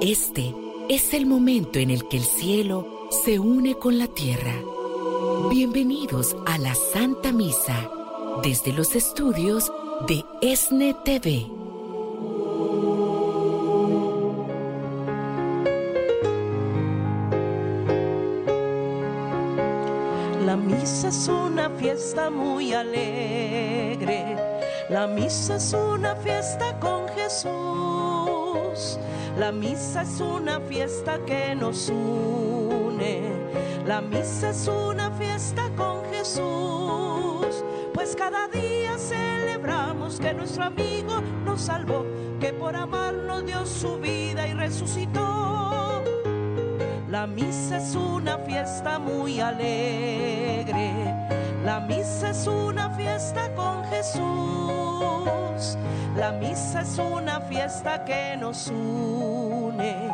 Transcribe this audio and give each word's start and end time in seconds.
Este 0.00 0.54
es 0.90 1.14
el 1.14 1.24
momento 1.24 1.78
en 1.78 1.90
el 1.90 2.06
que 2.06 2.18
el 2.18 2.24
cielo 2.24 3.08
se 3.24 3.38
une 3.38 3.76
con 3.76 3.98
la 3.98 4.06
tierra. 4.06 4.52
Bienvenidos 5.48 6.36
a 6.44 6.58
la 6.58 6.74
Santa 6.74 7.32
Misa 7.32 7.90
desde 8.42 8.74
los 8.74 8.94
estudios 8.94 9.72
de 10.06 10.22
ESNE 10.42 10.94
TV. 11.02 11.46
La 20.44 20.56
misa 20.56 21.08
es 21.08 21.26
una 21.28 21.70
fiesta 21.70 22.28
muy 22.28 22.74
alegre. 22.74 24.36
La 24.90 25.06
misa 25.06 25.56
es 25.56 25.72
una 25.72 26.14
fiesta 26.16 26.78
con 26.80 27.08
Jesús. 27.08 28.98
La 29.38 29.52
misa 29.52 30.00
es 30.00 30.18
una 30.20 30.60
fiesta 30.60 31.18
que 31.26 31.54
nos 31.54 31.90
une. 31.90 33.20
La 33.86 34.00
misa 34.00 34.48
es 34.48 34.66
una 34.66 35.10
fiesta 35.10 35.68
con 35.76 36.02
Jesús. 36.10 37.62
Pues 37.92 38.16
cada 38.16 38.48
día 38.48 38.96
celebramos 38.96 40.18
que 40.18 40.32
nuestro 40.32 40.64
amigo 40.64 41.20
nos 41.44 41.60
salvó, 41.60 42.06
que 42.40 42.54
por 42.54 42.74
amarnos 42.74 43.44
dio 43.44 43.66
su 43.66 43.98
vida 43.98 44.48
y 44.48 44.54
resucitó. 44.54 46.02
La 47.10 47.26
misa 47.26 47.76
es 47.76 47.94
una 47.94 48.38
fiesta 48.38 48.98
muy 48.98 49.40
alegre. 49.40 51.14
La 51.62 51.80
misa 51.80 52.30
es 52.30 52.46
una 52.46 52.88
fiesta 52.90 53.54
con 53.54 53.84
Jesús. 53.84 55.76
La 56.16 56.32
misa 56.32 56.80
es 56.80 56.98
una 56.98 57.42
fiesta 57.42 58.02
que 58.02 58.38
nos 58.38 58.68
une. 58.68 60.08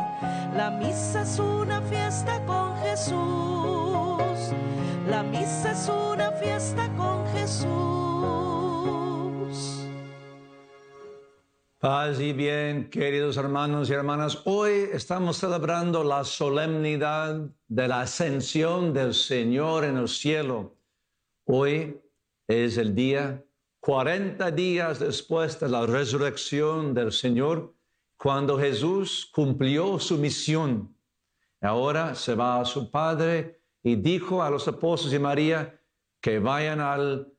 La 0.53 0.69
misa 0.69 1.21
es 1.21 1.39
una 1.39 1.81
fiesta 1.83 2.45
con 2.45 2.75
Jesús. 2.79 4.51
La 5.07 5.23
misa 5.23 5.71
es 5.71 5.87
una 5.87 6.33
fiesta 6.33 6.89
con 6.97 7.25
Jesús. 7.27 7.69
Paz 11.79 12.19
y 12.19 12.33
bien, 12.33 12.89
queridos 12.89 13.37
hermanos 13.37 13.89
y 13.89 13.93
hermanas. 13.93 14.41
Hoy 14.43 14.89
estamos 14.91 15.37
celebrando 15.37 16.03
la 16.03 16.25
solemnidad 16.25 17.49
de 17.69 17.87
la 17.87 18.01
ascensión 18.01 18.93
del 18.93 19.13
Señor 19.13 19.85
en 19.85 19.95
el 19.95 20.09
cielo. 20.09 20.75
Hoy 21.45 22.01
es 22.45 22.77
el 22.77 22.93
día 22.93 23.41
40 23.83 24.49
días 24.51 24.99
después 24.99 25.59
de 25.59 25.67
la 25.67 25.85
resurrección 25.85 26.93
del 26.93 27.11
Señor, 27.11 27.75
cuando 28.15 28.57
Jesús 28.57 29.29
cumplió 29.35 29.99
su 29.99 30.17
misión. 30.17 30.95
Ahora 31.59 32.15
se 32.15 32.33
va 32.33 32.61
a 32.61 32.63
su 32.63 32.89
Padre 32.89 33.59
y 33.83 33.97
dijo 33.97 34.41
a 34.41 34.49
los 34.49 34.69
apóstoles 34.69 35.13
y 35.13 35.19
María 35.19 35.81
que 36.21 36.39
vayan 36.39 36.79
al, 36.79 37.33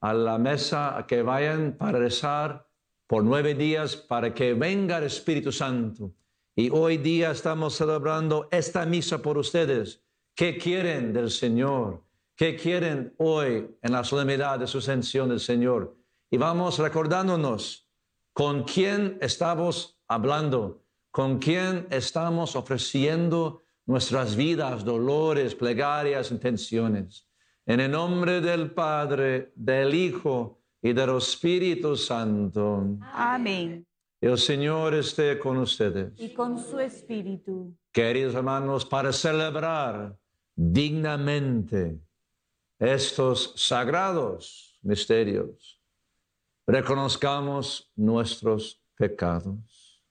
a 0.00 0.14
la 0.14 0.38
mesa, 0.38 1.04
que 1.08 1.22
vayan 1.22 1.76
para 1.76 1.98
rezar 1.98 2.68
por 3.08 3.24
nueve 3.24 3.56
días 3.56 3.96
para 3.96 4.32
que 4.32 4.54
venga 4.54 4.98
el 4.98 5.04
Espíritu 5.04 5.50
Santo. 5.50 6.14
Y 6.54 6.70
hoy 6.70 6.98
día 6.98 7.32
estamos 7.32 7.74
celebrando 7.74 8.46
esta 8.52 8.86
misa 8.86 9.18
por 9.20 9.36
ustedes. 9.36 10.04
¿Qué 10.36 10.58
quieren 10.58 11.12
del 11.12 11.32
Señor? 11.32 12.07
¿Qué 12.38 12.54
quieren 12.54 13.12
hoy 13.16 13.68
en 13.82 13.90
la 13.90 14.04
solemnidad 14.04 14.60
de 14.60 14.68
su 14.68 14.78
ascensión 14.78 15.28
del 15.28 15.40
Señor? 15.40 15.96
Y 16.30 16.36
vamos 16.36 16.78
recordándonos 16.78 17.90
con 18.32 18.62
quién 18.62 19.18
estamos 19.20 19.98
hablando, 20.06 20.84
con 21.10 21.40
quién 21.40 21.88
estamos 21.90 22.54
ofreciendo 22.54 23.64
nuestras 23.86 24.36
vidas, 24.36 24.84
dolores, 24.84 25.56
plegarias, 25.56 26.30
intenciones. 26.30 27.28
En 27.66 27.80
el 27.80 27.90
nombre 27.90 28.40
del 28.40 28.70
Padre, 28.70 29.50
del 29.56 29.92
Hijo 29.92 30.60
y 30.80 30.92
del 30.92 31.16
Espíritu 31.16 31.96
Santo. 31.96 32.98
Amén. 33.14 33.84
El 34.20 34.38
Señor 34.38 34.94
esté 34.94 35.40
con 35.40 35.56
ustedes. 35.56 36.12
Y 36.16 36.32
con 36.32 36.56
su 36.56 36.78
espíritu. 36.78 37.76
Queridos 37.90 38.36
hermanos, 38.36 38.84
para 38.84 39.12
celebrar 39.12 40.16
dignamente 40.54 41.98
estos 42.78 43.54
sagrados 43.56 44.78
misterios, 44.82 45.80
reconozcamos 46.66 47.90
nuestros 47.96 48.80
pecados. 48.96 50.02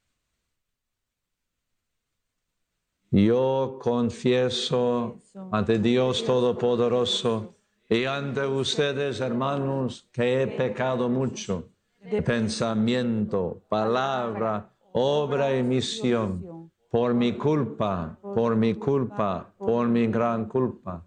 Yo 3.09 3.79
confieso 3.81 5.21
ante 5.51 5.79
Dios 5.79 6.25
Todopoderoso 6.25 7.55
y 7.89 8.03
ante 8.03 8.45
ustedes, 8.45 9.21
hermanos, 9.21 10.09
que 10.11 10.41
he 10.41 10.47
pecado 10.47 11.07
mucho 11.07 11.69
de 12.01 12.21
pensamiento, 12.21 13.61
palabra, 13.69 14.69
obra 14.91 15.57
y 15.57 15.63
misión, 15.63 16.69
por 16.91 17.13
mi 17.13 17.37
culpa, 17.37 18.17
por 18.21 18.57
mi 18.57 18.73
culpa, 18.73 19.53
por 19.57 19.87
mi 19.87 20.07
gran 20.07 20.45
culpa. 20.45 21.06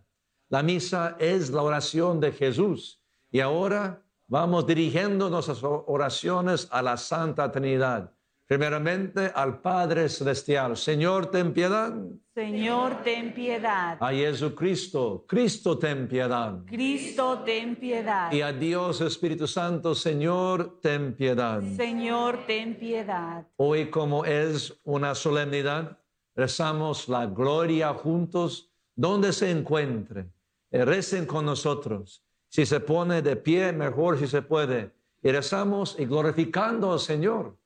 La 0.51 0.61
misa 0.63 1.15
es 1.17 1.49
la 1.49 1.61
oración 1.61 2.19
de 2.19 2.33
Jesús 2.33 3.01
y 3.31 3.39
ahora 3.39 4.03
vamos 4.27 4.67
dirigiendo 4.67 5.29
nuestras 5.29 5.63
oraciones 5.63 6.67
a 6.71 6.81
la 6.81 6.97
Santa 6.97 7.49
Trinidad. 7.49 8.11
Primeramente 8.47 9.31
al 9.33 9.61
Padre 9.61 10.09
Celestial. 10.09 10.75
Señor, 10.75 11.27
ten 11.27 11.53
piedad. 11.53 11.93
Señor, 12.33 13.01
ten 13.01 13.33
piedad. 13.33 13.97
A 14.01 14.11
Jesucristo. 14.11 15.23
Cristo, 15.25 15.77
ten 15.77 16.09
piedad. 16.09 16.59
Cristo, 16.65 17.43
ten 17.45 17.77
piedad. 17.77 18.29
Y 18.33 18.41
a 18.41 18.51
Dios 18.51 18.99
Espíritu 18.99 19.47
Santo, 19.47 19.95
Señor, 19.95 20.81
ten 20.81 21.15
piedad. 21.15 21.61
Señor, 21.77 22.39
ten 22.45 22.77
piedad. 22.77 23.47
Hoy 23.55 23.89
como 23.89 24.25
es 24.25 24.77
una 24.83 25.15
solemnidad, 25.15 25.97
rezamos 26.35 27.07
la 27.07 27.25
gloria 27.25 27.93
juntos 27.93 28.69
donde 28.97 29.31
se 29.31 29.49
encuentre. 29.49 30.29
Eh, 30.71 30.85
Recen 30.85 31.25
con 31.25 31.45
nosotros. 31.45 32.23
Si 32.47 32.65
se 32.65 32.79
pone 32.79 33.21
de 33.21 33.35
pie, 33.35 33.71
mejor 33.71 34.17
si 34.17 34.27
se 34.27 34.41
puede. 34.41 34.91
Y 35.21 35.31
rezamos 35.31 35.95
y 35.99 36.05
glorificando 36.05 36.91
al 36.91 36.99
Señor. 36.99 37.57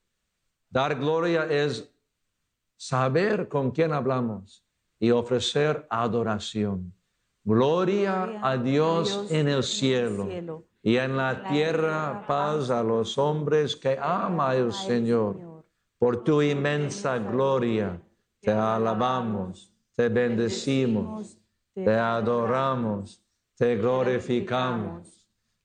Dar 0.70 0.96
gloria 0.96 1.46
es 1.46 1.90
saber 2.76 3.48
con 3.48 3.72
quién 3.72 3.94
hablamos 3.94 4.66
y 5.00 5.12
ofrecer 5.12 5.88
adoración. 5.90 6.94
Gloria 7.44 8.40
a 8.42 8.58
Dios 8.58 9.28
en 9.32 9.48
el 9.48 9.64
cielo 9.64 10.64
y 10.82 10.98
en 10.98 11.16
la 11.16 11.48
tierra 11.48 12.26
paz 12.28 12.70
a 12.70 12.84
los 12.84 13.18
hombres 13.18 13.76
que 13.76 13.98
ama 14.02 14.56
el 14.56 14.74
Señor. 14.74 15.64
Por 15.98 16.24
tu 16.24 16.42
inmensa 16.42 17.18
gloria 17.20 18.02
te 18.42 18.52
alabamos, 18.52 19.74
te 19.96 20.10
bendecimos, 20.10 21.38
te 21.76 21.94
adoramos, 21.94 23.22
te 23.58 23.76
glorificamos. 23.76 25.12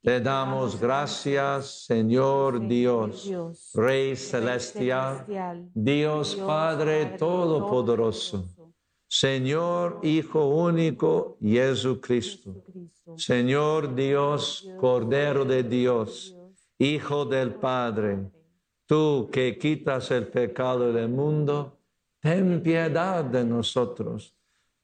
Te 0.02 0.18
damos 0.18 0.80
gracias, 0.80 1.84
Señor 1.84 2.66
Dios, 2.66 3.30
Rey 3.74 4.16
celestial, 4.16 5.26
Dios 5.74 6.36
Padre 6.36 7.18
Todopoderoso, 7.18 8.48
Señor 9.06 10.00
Hijo 10.02 10.46
único, 10.46 11.36
Jesucristo, 11.42 12.64
Señor 13.16 13.94
Dios, 13.94 14.66
Cordero 14.78 15.44
de 15.44 15.64
Dios, 15.64 16.34
Hijo 16.78 17.26
del 17.26 17.56
Padre, 17.56 18.30
tú 18.86 19.28
que 19.30 19.58
quitas 19.58 20.10
el 20.12 20.28
pecado 20.28 20.94
del 20.94 21.10
mundo, 21.10 21.78
ten 22.20 22.62
piedad 22.62 23.22
de 23.22 23.44
nosotros. 23.44 24.34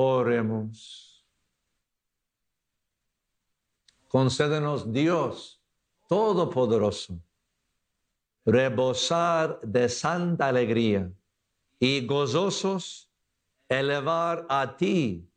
Oremos. 0.00 1.26
Concédenos 4.06 4.92
Dios 4.92 5.60
Todopoderoso, 6.08 7.20
rebosar 8.46 9.60
de 9.60 9.88
santa 9.88 10.46
alegría 10.46 11.10
y 11.80 12.06
gozosos 12.06 13.10
elevar 13.68 14.46
a 14.48 14.76
ti 14.76 15.28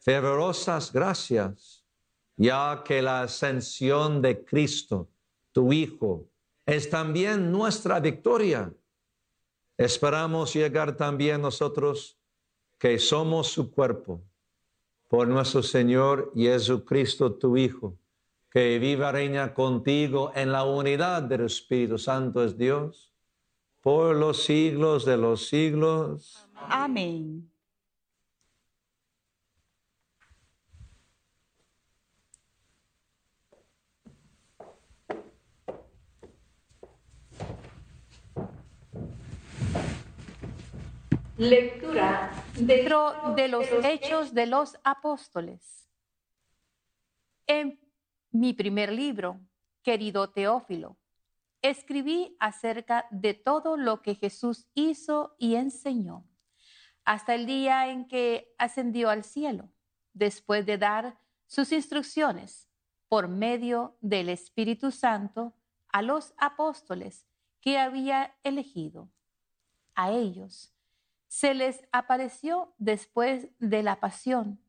fervorosas 0.00 0.92
gracias, 0.92 1.82
ya 2.36 2.82
que 2.84 3.00
la 3.00 3.22
ascensión 3.22 4.20
de 4.20 4.44
Cristo, 4.44 5.08
tu 5.50 5.72
Hijo, 5.72 6.28
es 6.66 6.90
también 6.90 7.50
nuestra 7.50 8.00
victoria. 8.00 8.70
Esperamos 9.78 10.52
llegar 10.54 10.94
también 10.94 11.40
nosotros 11.40 12.18
que 12.84 12.98
somos 12.98 13.46
su 13.46 13.72
cuerpo, 13.72 14.20
por 15.08 15.26
nuestro 15.26 15.62
Señor 15.62 16.30
Jesucristo, 16.36 17.32
tu 17.32 17.56
Hijo, 17.56 17.96
que 18.50 18.78
viva 18.78 19.10
reina 19.10 19.54
contigo 19.54 20.32
en 20.34 20.52
la 20.52 20.64
unidad 20.64 21.22
del 21.22 21.46
Espíritu 21.46 21.96
Santo 21.96 22.44
es 22.44 22.58
Dios, 22.58 23.14
por 23.80 24.14
los 24.14 24.42
siglos 24.42 25.06
de 25.06 25.16
los 25.16 25.48
siglos. 25.48 26.46
Amén. 26.54 27.50
Lectura 41.36 42.30
dentro 42.56 43.34
de 43.34 43.48
los 43.48 43.66
Hechos 43.82 44.34
de 44.34 44.46
los 44.46 44.78
Apóstoles. 44.84 45.88
En 47.48 47.80
mi 48.30 48.52
primer 48.52 48.92
libro, 48.92 49.40
querido 49.82 50.30
Teófilo, 50.30 50.96
escribí 51.60 52.36
acerca 52.38 53.08
de 53.10 53.34
todo 53.34 53.76
lo 53.76 54.00
que 54.00 54.14
Jesús 54.14 54.68
hizo 54.74 55.34
y 55.36 55.56
enseñó, 55.56 56.24
hasta 57.04 57.34
el 57.34 57.46
día 57.46 57.88
en 57.88 58.06
que 58.06 58.54
ascendió 58.56 59.10
al 59.10 59.24
cielo, 59.24 59.68
después 60.12 60.64
de 60.66 60.78
dar 60.78 61.18
sus 61.46 61.72
instrucciones 61.72 62.68
por 63.08 63.26
medio 63.26 63.96
del 64.00 64.28
Espíritu 64.28 64.92
Santo 64.92 65.52
a 65.88 66.00
los 66.00 66.32
apóstoles 66.36 67.26
que 67.60 67.76
había 67.76 68.36
elegido. 68.44 69.10
A 69.96 70.12
ellos 70.12 70.73
se 71.34 71.52
les 71.52 71.84
apareció 71.90 72.72
después 72.78 73.48
de 73.58 73.82
la 73.82 73.98
pasión, 73.98 74.60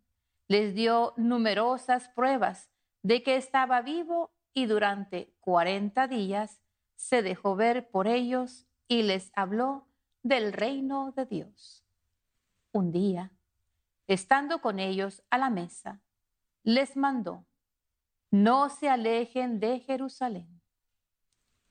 les 0.47 0.73
dio 0.73 1.13
numerosas 1.15 2.09
pruebas 2.09 2.71
de 3.03 3.21
que 3.21 3.35
estaba 3.35 3.83
vivo 3.83 4.31
y 4.51 4.65
durante 4.65 5.31
cuarenta 5.41 6.07
días 6.07 6.59
se 6.95 7.21
dejó 7.21 7.56
ver 7.56 7.91
por 7.91 8.07
ellos 8.07 8.65
y 8.88 9.03
les 9.03 9.31
habló 9.35 9.88
del 10.23 10.53
reino 10.53 11.12
de 11.12 11.27
Dios. 11.27 11.85
Un 12.71 12.91
día, 12.91 13.31
estando 14.07 14.59
con 14.59 14.79
ellos 14.79 15.21
a 15.29 15.38
la 15.38 15.51
mesa, 15.51 16.01
les 16.63 16.97
mandó, 16.97 17.45
no 18.31 18.69
se 18.69 18.89
alejen 18.89 19.59
de 19.59 19.81
Jerusalén. 19.81 20.63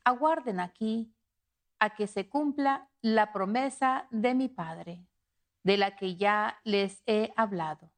Aguarden 0.04 0.60
aquí 0.60 1.12
a 1.84 1.90
que 1.90 2.06
se 2.06 2.30
cumpla 2.30 2.88
la 3.02 3.30
promesa 3.30 4.06
de 4.10 4.32
mi 4.32 4.48
Padre, 4.48 5.04
de 5.62 5.76
la 5.76 5.94
que 5.96 6.16
ya 6.16 6.58
les 6.64 7.02
he 7.04 7.30
hablado. 7.36 7.90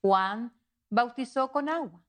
Juan 0.00 0.52
bautizó 0.88 1.50
con 1.50 1.68
agua. 1.68 2.00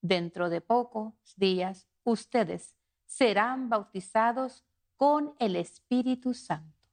Dentro 0.00 0.50
de 0.50 0.60
pocos 0.60 1.14
días 1.36 1.86
ustedes 2.02 2.74
serán 3.06 3.68
bautizados 3.68 4.64
con 4.96 5.32
el 5.38 5.54
Espíritu 5.54 6.34
Santo. 6.34 6.88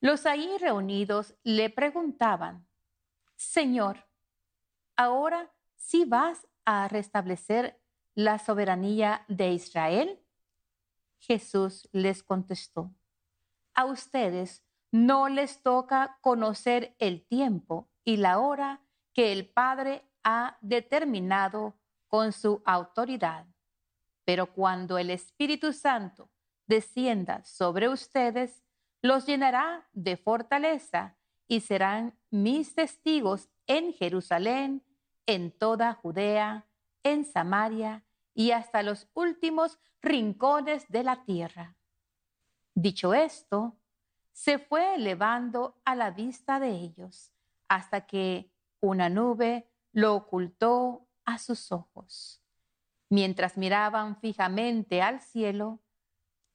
Los 0.00 0.24
ahí 0.24 0.56
reunidos 0.58 1.34
le 1.42 1.68
preguntaban, 1.68 2.66
Señor, 3.36 4.06
ahora 4.96 5.50
sí 5.76 6.06
vas 6.06 6.46
a 6.64 6.88
restablecer 6.88 7.78
la 8.14 8.38
soberanía 8.38 9.26
de 9.28 9.52
Israel? 9.52 10.18
Jesús 11.20 11.88
les 11.92 12.22
contestó, 12.22 12.92
a 13.74 13.84
ustedes 13.84 14.64
no 14.90 15.28
les 15.28 15.62
toca 15.62 16.18
conocer 16.20 16.96
el 16.98 17.24
tiempo 17.24 17.88
y 18.04 18.16
la 18.16 18.40
hora 18.40 18.80
que 19.12 19.32
el 19.32 19.48
Padre 19.48 20.02
ha 20.24 20.58
determinado 20.60 21.74
con 22.08 22.32
su 22.32 22.62
autoridad. 22.64 23.46
Pero 24.24 24.52
cuando 24.52 24.98
el 24.98 25.10
Espíritu 25.10 25.72
Santo 25.72 26.30
descienda 26.66 27.44
sobre 27.44 27.88
ustedes, 27.88 28.62
los 29.02 29.26
llenará 29.26 29.88
de 29.92 30.16
fortaleza 30.16 31.16
y 31.46 31.60
serán 31.60 32.18
mis 32.30 32.74
testigos 32.74 33.48
en 33.66 33.92
Jerusalén, 33.92 34.84
en 35.26 35.50
toda 35.56 35.94
Judea, 35.94 36.66
en 37.02 37.24
Samaria 37.24 38.04
y 38.34 38.52
hasta 38.52 38.82
los 38.82 39.08
últimos 39.14 39.78
rincones 40.00 40.86
de 40.88 41.02
la 41.02 41.24
tierra. 41.24 41.76
Dicho 42.74 43.14
esto, 43.14 43.76
se 44.32 44.58
fue 44.58 44.94
elevando 44.94 45.80
a 45.84 45.94
la 45.94 46.10
vista 46.10 46.60
de 46.60 46.70
ellos 46.70 47.32
hasta 47.68 48.06
que 48.06 48.50
una 48.80 49.08
nube 49.08 49.68
lo 49.92 50.14
ocultó 50.14 51.06
a 51.24 51.38
sus 51.38 51.72
ojos. 51.72 52.42
Mientras 53.08 53.56
miraban 53.56 54.16
fijamente 54.16 55.02
al 55.02 55.20
cielo, 55.20 55.80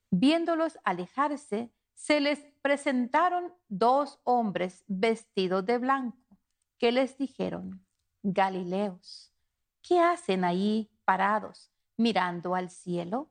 viéndolos 0.10 0.80
alejarse, 0.84 1.72
se 1.94 2.20
les 2.20 2.40
presentaron 2.62 3.54
dos 3.68 4.20
hombres 4.24 4.84
vestidos 4.88 5.66
de 5.66 5.78
blanco, 5.78 6.38
que 6.78 6.92
les 6.92 7.18
dijeron, 7.18 7.86
Galileos, 8.24 9.34
¿qué 9.82 10.00
hacen 10.00 10.44
ahí 10.44 10.90
parados 11.06 11.72
mirando 11.98 12.56
al 12.56 12.70
cielo? 12.70 13.30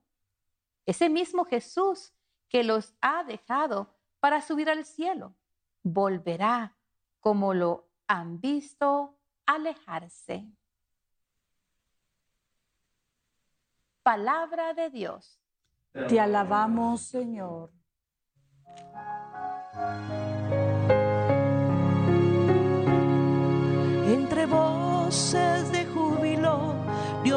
Ese 0.86 1.08
mismo 1.08 1.44
Jesús 1.44 2.12
que 2.48 2.64
los 2.64 2.94
ha 3.00 3.24
dejado 3.24 3.94
para 4.20 4.40
subir 4.40 4.70
al 4.70 4.84
cielo, 4.84 5.34
volverá 5.82 6.76
como 7.20 7.52
lo 7.52 7.88
han 8.06 8.40
visto 8.40 9.18
alejarse. 9.46 10.46
Palabra 14.02 14.74
de 14.74 14.90
Dios. 14.90 15.40
Te 16.08 16.20
alabamos, 16.20 17.00
Señor. 17.02 17.70
Entre 24.06 24.46
voces 24.46 25.73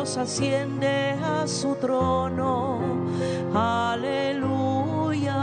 Dios 0.08 0.20
asciende 0.20 1.20
a 1.22 1.46
su 1.46 1.76
trono. 1.76 2.80
Aleluya. 3.54 5.36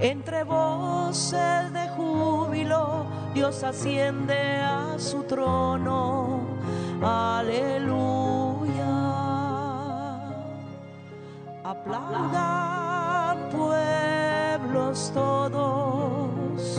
Entre 0.00 0.42
voces 0.44 1.70
de 1.70 1.86
júbilo, 1.98 3.04
Dios 3.34 3.62
asciende 3.62 4.62
a 4.62 4.94
su 4.98 5.22
trono. 5.24 6.40
Aleluya. 7.02 7.76
Aplaudan 11.62 13.50
pueblos 13.50 15.10
todos, 15.12 16.78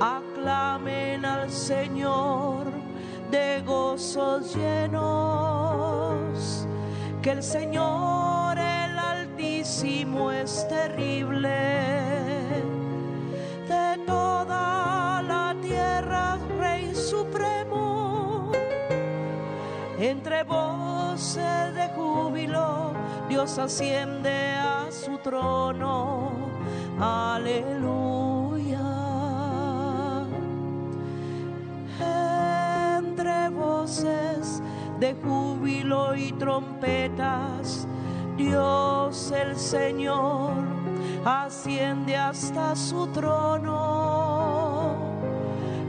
aclamen 0.00 1.24
al 1.24 1.48
Señor 1.48 2.57
de 3.30 3.62
gozos 3.64 4.54
llenos, 4.54 6.28
que 7.22 7.30
el 7.30 7.42
Señor 7.42 8.58
el 8.58 8.98
Altísimo 8.98 10.30
es 10.30 10.66
terrible. 10.68 11.48
De 13.68 13.98
toda 14.06 15.22
la 15.22 15.54
tierra, 15.60 16.38
Rey 16.58 16.94
Supremo, 16.94 18.52
entre 19.98 20.44
voces 20.44 21.74
de 21.74 21.88
júbilo, 21.94 22.92
Dios 23.28 23.58
asciende 23.58 24.54
a 24.54 24.86
su 24.90 25.18
trono. 25.18 26.30
Aleluya. 26.98 27.98
Voces 33.58 34.62
de 35.00 35.14
júbilo 35.14 36.14
y 36.14 36.30
trompetas, 36.32 37.88
Dios 38.36 39.32
el 39.32 39.56
Señor 39.56 40.52
asciende 41.24 42.16
hasta 42.16 42.76
su 42.76 43.08
trono. 43.08 44.94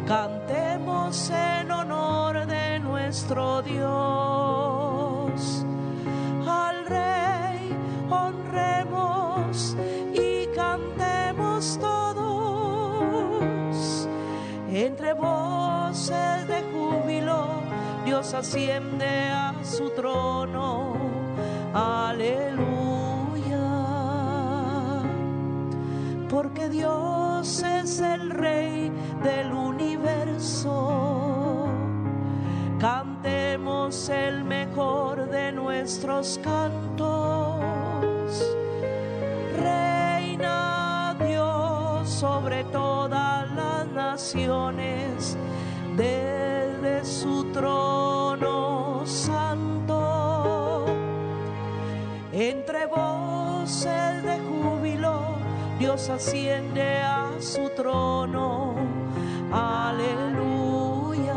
Cantemos 0.07 1.29
en 1.29 1.71
honor 1.71 2.47
de 2.47 2.79
nuestro 2.79 3.61
Dios. 3.61 3.83
Al 6.47 6.87
Rey 6.87 7.71
honremos 8.09 9.75
y 10.13 10.47
cantemos 10.55 11.77
todos. 11.79 12.09
Entre 14.71 15.13
voces 15.13 16.47
de 16.47 16.68
Dios 18.19 18.33
asciende 18.33 19.29
a 19.29 19.53
su 19.63 19.91
trono. 19.91 20.97
Aleluya. 21.73 22.57
Porque 26.29 26.67
Dios 26.67 27.63
es 27.63 28.01
el 28.01 28.31
Rey 28.31 28.91
del 29.23 29.53
universo. 29.53 30.89
Cantemos 32.77 34.09
el 34.09 34.43
mejor 34.43 35.29
de 35.29 35.53
nuestros 35.53 36.37
cantos. 36.43 37.63
Reina 39.63 41.15
Dios 41.25 42.09
sobre 42.09 42.65
todas 42.65 43.49
las 43.55 43.87
naciones, 43.87 45.08
su 47.03 47.45
trono 47.51 49.03
santo. 49.05 50.85
Entre 52.31 52.85
voces 52.85 54.23
de 54.23 54.39
júbilo, 54.39 55.35
Dios 55.77 56.09
asciende 56.09 56.99
a 57.01 57.31
su 57.39 57.69
trono. 57.75 58.75
Aleluya. 59.51 61.33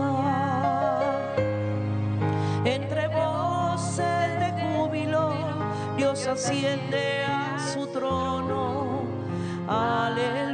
Entre 2.65 3.09
voces 3.09 4.41
de 4.41 4.53
júbilo, 4.63 5.33
Dios 5.97 6.27
asciende 6.27 7.25
a 7.25 7.59
su 7.73 7.87
trono. 7.87 9.03
Aleluya. 9.69 10.52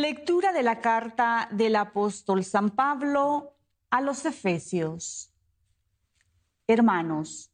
Lectura 0.00 0.52
de 0.52 0.62
la 0.62 0.82
carta 0.82 1.48
del 1.50 1.74
apóstol 1.74 2.44
San 2.44 2.68
Pablo 2.68 3.54
a 3.88 4.02
los 4.02 4.26
Efesios. 4.26 5.32
Hermanos, 6.66 7.50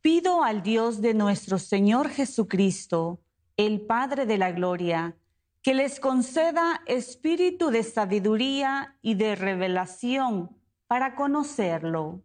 pido 0.00 0.42
al 0.42 0.62
Dios 0.62 1.02
de 1.02 1.12
nuestro 1.12 1.58
Señor 1.58 2.08
Jesucristo, 2.08 3.20
el 3.58 3.82
Padre 3.82 4.24
de 4.24 4.38
la 4.38 4.50
Gloria, 4.50 5.14
que 5.60 5.74
les 5.74 6.00
conceda 6.00 6.80
espíritu 6.86 7.68
de 7.68 7.82
sabiduría 7.82 8.96
y 9.02 9.16
de 9.16 9.36
revelación 9.36 10.56
para 10.86 11.14
conocerlo. 11.14 12.22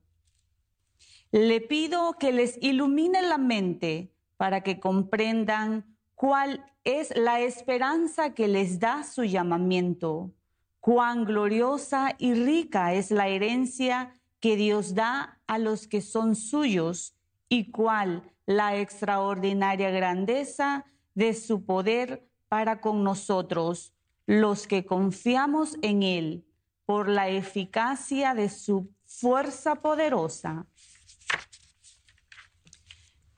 Le 1.31 1.59
pido 1.59 2.13
que 2.13 2.31
les 2.31 2.57
ilumine 2.61 3.21
la 3.21 3.37
mente 3.37 4.13
para 4.37 4.61
que 4.61 4.79
comprendan 4.79 5.92
cuál 6.23 6.65
es 6.85 7.13
la 7.17 7.41
esperanza 7.41 8.33
que 8.33 8.47
les 8.47 8.79
da 8.79 9.03
su 9.03 9.25
llamamiento, 9.25 10.31
cuán 10.79 11.25
gloriosa 11.25 12.15
y 12.17 12.33
rica 12.33 12.93
es 12.93 13.11
la 13.11 13.27
herencia 13.27 14.13
que 14.39 14.55
Dios 14.55 14.95
da 14.95 15.41
a 15.47 15.57
los 15.57 15.85
que 15.85 15.99
son 15.99 16.35
suyos 16.35 17.13
y 17.49 17.71
cuál 17.71 18.31
la 18.45 18.77
extraordinaria 18.77 19.89
grandeza 19.89 20.85
de 21.13 21.33
su 21.33 21.65
poder 21.65 22.25
para 22.47 22.79
con 22.79 23.03
nosotros, 23.03 23.91
los 24.25 24.65
que 24.65 24.85
confiamos 24.85 25.77
en 25.81 26.03
Él, 26.03 26.45
por 26.85 27.09
la 27.09 27.27
eficacia 27.27 28.33
de 28.33 28.47
su 28.47 28.89
fuerza 29.05 29.75
poderosa. 29.75 30.67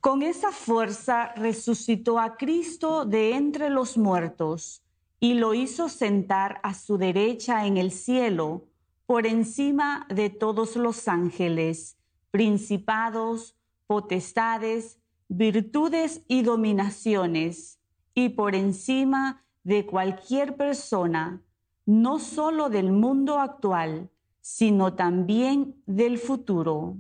Con 0.06 0.22
esa 0.22 0.52
fuerza 0.52 1.34
resucitó 1.34 2.20
a 2.20 2.38
Cristo 2.38 3.06
de 3.06 3.34
entre 3.34 3.72
los 3.72 3.98
muertos 3.98 4.84
y 5.20 5.34
lo 5.34 5.56
hizo 5.56 5.90
sentar 5.90 6.60
a 6.62 6.76
su 6.76 7.00
derecha 7.00 7.66
en 7.66 7.78
el 7.78 7.90
cielo, 7.90 8.68
por 9.08 9.26
encima 9.26 10.06
de 10.14 10.30
todos 10.30 10.76
los 10.76 11.08
ángeles, 11.08 11.98
principados, 12.30 13.56
potestades, 13.88 15.00
virtudes 15.28 16.22
y 16.28 16.44
dominaciones, 16.44 17.80
y 18.14 18.30
por 18.30 18.54
encima 18.54 19.44
de 19.64 19.88
cualquier 19.88 20.56
persona, 20.56 21.42
no 21.88 22.20
solo 22.20 22.70
del 22.70 22.92
mundo 22.92 23.40
actual, 23.40 24.12
sino 24.40 24.94
también 24.94 25.82
del 25.88 26.20
futuro 26.20 26.96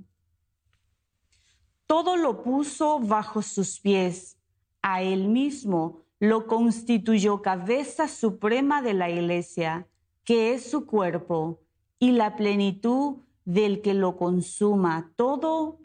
todo 1.87 2.17
lo 2.17 2.43
puso 2.43 2.99
bajo 2.99 3.41
sus 3.41 3.79
pies. 3.79 4.37
A 4.81 5.01
él 5.01 5.27
mismo 5.27 6.01
lo 6.19 6.47
constituyó 6.47 7.41
cabeza 7.41 8.07
suprema 8.07 8.81
de 8.81 8.93
la 8.93 9.09
iglesia, 9.09 9.87
que 10.23 10.53
es 10.53 10.69
su 10.69 10.85
cuerpo, 10.85 11.61
y 11.99 12.11
la 12.11 12.35
plenitud 12.35 13.17
del 13.45 13.81
que 13.81 13.93
lo 13.93 14.17
consuma 14.17 15.11
todo 15.15 15.79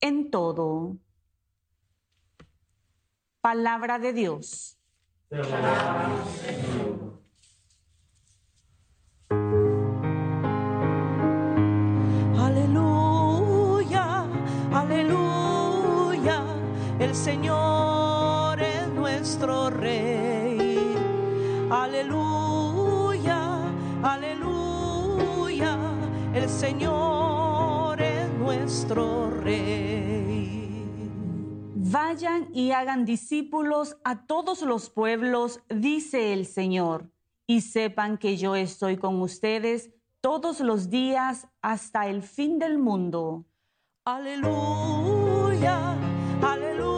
en 0.00 0.30
todo. 0.30 0.96
Palabra 3.40 3.98
de 3.98 4.12
Dios. 4.12 4.78
El 17.10 17.16
Señor 17.16 18.62
es 18.62 18.86
nuestro 18.90 19.68
Rey. 19.68 20.78
Aleluya, 21.68 23.64
aleluya, 24.00 25.76
el 26.32 26.48
Señor 26.48 28.00
es 28.00 28.32
nuestro 28.34 29.28
Rey. 29.28 30.78
Vayan 31.74 32.48
y 32.52 32.70
hagan 32.70 33.04
discípulos 33.04 33.96
a 34.04 34.24
todos 34.26 34.62
los 34.62 34.88
pueblos, 34.88 35.64
dice 35.68 36.32
el 36.32 36.46
Señor, 36.46 37.10
y 37.44 37.62
sepan 37.62 38.18
que 38.18 38.36
yo 38.36 38.54
estoy 38.54 38.98
con 38.98 39.20
ustedes 39.20 39.90
todos 40.20 40.60
los 40.60 40.90
días 40.90 41.48
hasta 41.60 42.06
el 42.06 42.22
fin 42.22 42.60
del 42.60 42.78
mundo. 42.78 43.46
Aleluya, 44.04 45.96
aleluya, 46.40 46.89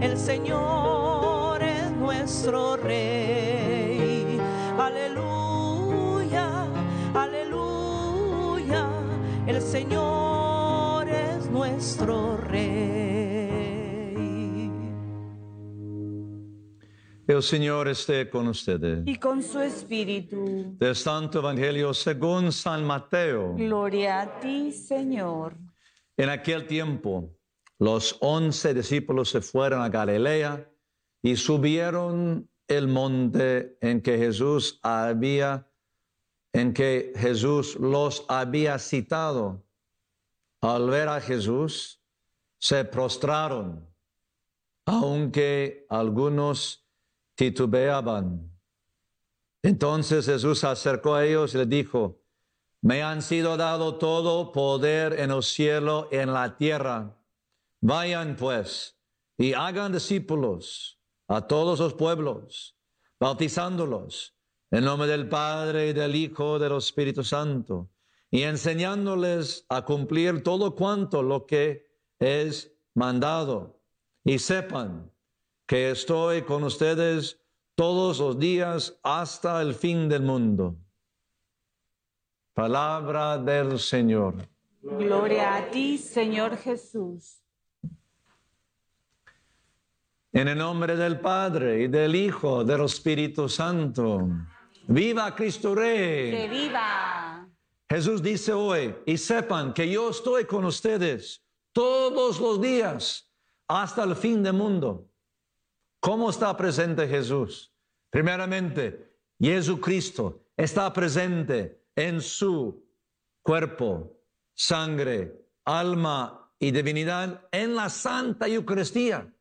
el 0.00 0.16
Señor 0.16 1.62
es 1.62 1.90
nuestro 1.92 2.76
Rey. 2.76 4.38
Aleluya, 4.78 6.66
aleluya, 7.14 8.88
el 9.46 9.60
Señor 9.60 11.08
es 11.08 11.50
nuestro 11.50 12.36
Rey. 12.36 13.08
El 17.26 17.42
Señor 17.42 17.88
esté 17.88 18.30
con 18.30 18.48
ustedes. 18.48 19.02
Y 19.06 19.16
con 19.16 19.42
su 19.42 19.60
espíritu. 19.60 20.76
Del 20.78 20.96
Santo 20.96 21.40
Evangelio 21.40 21.92
según 21.92 22.52
San 22.52 22.84
Mateo. 22.84 23.54
Gloria 23.54 24.22
a 24.22 24.40
ti, 24.40 24.72
Señor. 24.72 25.54
En 26.16 26.30
aquel 26.30 26.66
tiempo, 26.66 27.37
los 27.78 28.16
once 28.20 28.74
discípulos 28.74 29.30
se 29.30 29.40
fueron 29.40 29.82
a 29.82 29.88
Galilea 29.88 30.68
y 31.22 31.36
subieron 31.36 32.50
el 32.66 32.88
monte 32.88 33.78
en 33.80 34.02
que 34.02 34.18
Jesús 34.18 34.78
había, 34.82 35.70
en 36.52 36.74
que 36.74 37.12
Jesús 37.16 37.76
los 37.76 38.24
había 38.28 38.78
citado. 38.78 39.64
al 40.60 40.90
ver 40.90 41.08
a 41.08 41.20
Jesús, 41.20 42.02
se 42.58 42.84
prostraron, 42.84 43.88
aunque 44.86 45.86
algunos 45.88 46.84
titubeaban. 47.36 48.50
Entonces 49.62 50.26
Jesús 50.26 50.58
se 50.58 50.66
acercó 50.66 51.14
a 51.14 51.24
ellos 51.24 51.54
y 51.54 51.58
les 51.58 51.68
dijo, 51.68 52.20
me 52.80 53.02
han 53.02 53.22
sido 53.22 53.56
dado 53.56 53.98
todo 53.98 54.50
poder 54.50 55.20
en 55.20 55.30
el 55.30 55.44
cielo 55.44 56.08
y 56.10 56.16
en 56.16 56.32
la 56.32 56.56
tierra. 56.56 57.17
Vayan 57.80 58.36
pues 58.36 58.98
y 59.36 59.52
hagan 59.52 59.92
discípulos 59.92 61.00
a 61.28 61.46
todos 61.46 61.78
los 61.78 61.94
pueblos, 61.94 62.76
bautizándolos 63.20 64.34
en 64.70 64.84
nombre 64.84 65.08
del 65.08 65.28
Padre 65.28 65.88
y 65.88 65.92
del 65.92 66.14
Hijo 66.16 66.56
y 66.56 66.60
del 66.60 66.76
Espíritu 66.76 67.22
Santo, 67.22 67.90
y 68.30 68.42
enseñándoles 68.42 69.64
a 69.68 69.84
cumplir 69.84 70.42
todo 70.42 70.74
cuanto 70.74 71.22
lo 71.22 71.46
que 71.46 71.86
es 72.18 72.72
mandado. 72.94 73.80
Y 74.24 74.38
sepan 74.38 75.10
que 75.66 75.90
estoy 75.90 76.42
con 76.42 76.64
ustedes 76.64 77.40
todos 77.74 78.18
los 78.18 78.38
días 78.38 78.98
hasta 79.02 79.62
el 79.62 79.74
fin 79.74 80.08
del 80.08 80.22
mundo. 80.22 80.76
Palabra 82.52 83.38
del 83.38 83.78
Señor. 83.78 84.34
Gloria 84.82 85.54
a 85.54 85.70
ti, 85.70 85.96
Señor 85.96 86.56
Jesús. 86.56 87.40
En 90.32 90.46
el 90.46 90.58
nombre 90.58 90.94
del 90.94 91.20
Padre 91.20 91.84
y 91.84 91.88
del 91.88 92.14
Hijo, 92.14 92.62
del 92.62 92.82
Espíritu 92.82 93.48
Santo. 93.48 94.28
Viva 94.86 95.34
Cristo 95.34 95.74
Rey. 95.74 96.30
Que 96.30 96.48
viva. 96.48 97.48
Jesús 97.88 98.22
dice 98.22 98.52
hoy, 98.52 98.94
y 99.06 99.16
sepan 99.16 99.72
que 99.72 99.90
yo 99.90 100.10
estoy 100.10 100.44
con 100.44 100.66
ustedes 100.66 101.42
todos 101.72 102.38
los 102.38 102.60
días 102.60 103.32
hasta 103.66 104.04
el 104.04 104.14
fin 104.14 104.42
del 104.42 104.52
mundo. 104.52 105.10
¿Cómo 106.00 106.28
está 106.28 106.54
presente 106.56 107.08
Jesús? 107.08 107.74
Primeramente, 108.10 109.16
Jesucristo 109.40 110.44
está 110.56 110.92
presente 110.92 111.86
en 111.96 112.20
su 112.20 112.86
cuerpo, 113.42 114.20
sangre, 114.52 115.46
alma 115.64 116.52
y 116.58 116.70
divinidad 116.70 117.48
en 117.50 117.74
la 117.74 117.88
Santa 117.88 118.46
Eucaristía. 118.46 119.32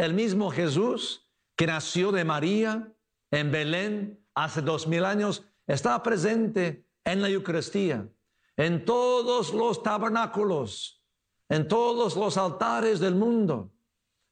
El 0.00 0.14
mismo 0.14 0.50
Jesús 0.50 1.28
que 1.54 1.66
nació 1.66 2.10
de 2.10 2.24
María 2.24 2.90
en 3.30 3.52
Belén 3.52 4.26
hace 4.34 4.62
dos 4.62 4.86
mil 4.86 5.04
años 5.04 5.44
está 5.66 6.02
presente 6.02 6.86
en 7.04 7.20
la 7.20 7.28
Eucaristía, 7.28 8.08
en 8.56 8.86
todos 8.86 9.52
los 9.52 9.82
tabernáculos, 9.82 11.04
en 11.50 11.68
todos 11.68 12.16
los 12.16 12.38
altares 12.38 12.98
del 12.98 13.14
mundo. 13.14 13.74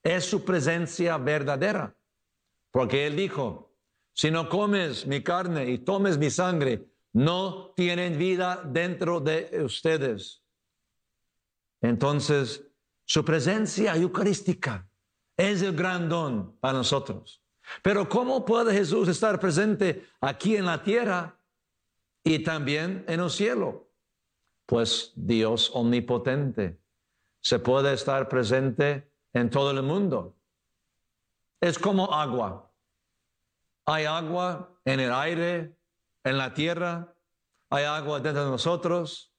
Es 0.03 0.25
su 0.25 0.43
presencia 0.43 1.19
verdadera, 1.19 1.95
porque 2.71 3.07
Él 3.07 3.17
dijo, 3.17 3.77
si 4.15 4.31
no 4.31 4.49
comes 4.49 5.07
mi 5.07 5.23
carne 5.23 5.69
y 5.69 5.77
tomes 5.77 6.17
mi 6.17 6.31
sangre, 6.31 6.89
no 7.13 7.75
tienen 7.77 8.17
vida 8.17 8.63
dentro 8.65 9.21
de 9.21 9.61
ustedes. 9.63 10.43
Entonces, 11.83 12.65
su 13.05 13.23
presencia 13.23 13.95
eucarística 13.95 14.89
es 15.39 15.63
el 15.63 15.75
gran 15.75 16.09
don 16.09 16.57
para 16.61 16.75
nosotros. 16.75 17.43
Pero 17.83 18.09
¿cómo 18.09 18.45
puede 18.45 18.75
Jesús 18.75 19.09
estar 19.09 19.39
presente 19.39 20.07
aquí 20.21 20.57
en 20.57 20.67
la 20.67 20.83
tierra 20.83 21.39
y 22.25 22.41
también 22.41 23.05
en 23.09 23.21
el 23.21 23.31
cielo? 23.31 23.89
Pues 24.67 25.13
Dios 25.15 25.71
omnipotente 25.73 26.79
se 27.41 27.59
puede 27.59 27.95
estar 27.95 28.29
presente 28.29 29.11
en 29.33 29.49
todo 29.49 29.71
el 29.71 29.83
mundo. 29.83 30.37
Es 31.61 31.79
como 31.79 32.13
agua. 32.13 32.71
Hay 33.87 34.05
agua 34.05 34.71
en 34.85 35.01
el 35.01 35.13
aire, 35.13 35.77
en 36.25 36.37
la 36.37 36.53
tierra, 36.53 37.15
hay 37.71 37.85
agua 37.85 38.21
dentro 38.21 38.45
de 38.45 38.51
nosotros, 38.51 39.33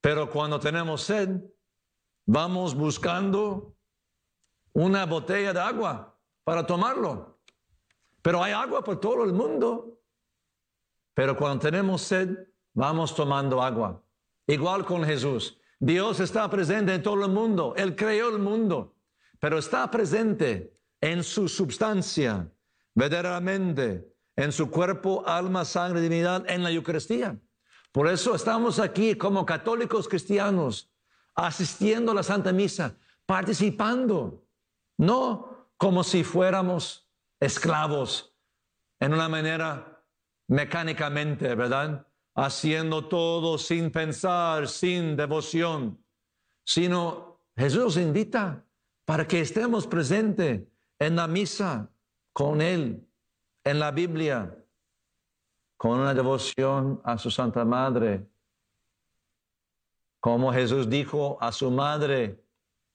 pero 0.00 0.30
cuando 0.30 0.58
tenemos 0.58 1.02
sed, 1.02 1.40
vamos 2.26 2.74
buscando 2.74 3.77
una 4.72 5.06
botella 5.06 5.52
de 5.52 5.60
agua 5.60 6.18
para 6.44 6.66
tomarlo. 6.66 7.40
Pero 8.22 8.42
hay 8.42 8.52
agua 8.52 8.82
por 8.82 9.00
todo 9.00 9.24
el 9.24 9.32
mundo. 9.32 10.00
Pero 11.14 11.36
cuando 11.36 11.60
tenemos 11.60 12.02
sed, 12.02 12.36
vamos 12.72 13.14
tomando 13.14 13.62
agua. 13.62 14.02
Igual 14.46 14.84
con 14.84 15.04
Jesús. 15.04 15.58
Dios 15.80 16.20
está 16.20 16.48
presente 16.50 16.94
en 16.94 17.02
todo 17.02 17.24
el 17.24 17.30
mundo. 17.30 17.74
Él 17.76 17.94
creó 17.94 18.30
el 18.30 18.38
mundo, 18.38 18.96
pero 19.38 19.58
está 19.58 19.90
presente 19.90 20.76
en 21.00 21.22
su 21.22 21.48
substancia, 21.48 22.50
verdaderamente, 22.94 24.12
en 24.34 24.50
su 24.52 24.70
cuerpo, 24.70 25.22
alma, 25.26 25.64
sangre, 25.64 26.00
divinidad, 26.00 26.48
en 26.50 26.62
la 26.62 26.70
Eucaristía. 26.70 27.38
Por 27.92 28.08
eso 28.08 28.34
estamos 28.34 28.78
aquí 28.78 29.14
como 29.14 29.46
católicos 29.46 30.08
cristianos, 30.08 30.90
asistiendo 31.34 32.12
a 32.12 32.16
la 32.16 32.22
Santa 32.22 32.52
Misa, 32.52 32.96
participando, 33.26 34.44
no 34.98 35.68
como 35.78 36.04
si 36.04 36.22
fuéramos 36.22 37.08
esclavos 37.40 38.34
en 39.00 39.14
una 39.14 39.28
manera 39.28 40.04
mecánicamente, 40.48 41.54
¿verdad? 41.54 42.04
haciendo 42.38 43.08
todo 43.08 43.58
sin 43.58 43.90
pensar, 43.90 44.68
sin 44.68 45.16
devoción, 45.16 45.98
sino 46.64 47.40
Jesús 47.56 47.96
invita 47.96 48.64
para 49.04 49.26
que 49.26 49.40
estemos 49.40 49.88
presentes 49.88 50.62
en 51.00 51.16
la 51.16 51.26
misa 51.26 51.90
con 52.32 52.60
Él, 52.60 53.04
en 53.64 53.80
la 53.80 53.90
Biblia, 53.90 54.56
con 55.76 55.98
una 55.98 56.14
devoción 56.14 57.00
a 57.02 57.18
su 57.18 57.28
Santa 57.28 57.64
Madre, 57.64 58.24
como 60.20 60.52
Jesús 60.52 60.88
dijo 60.88 61.38
a 61.40 61.50
su 61.50 61.72
madre 61.72 62.40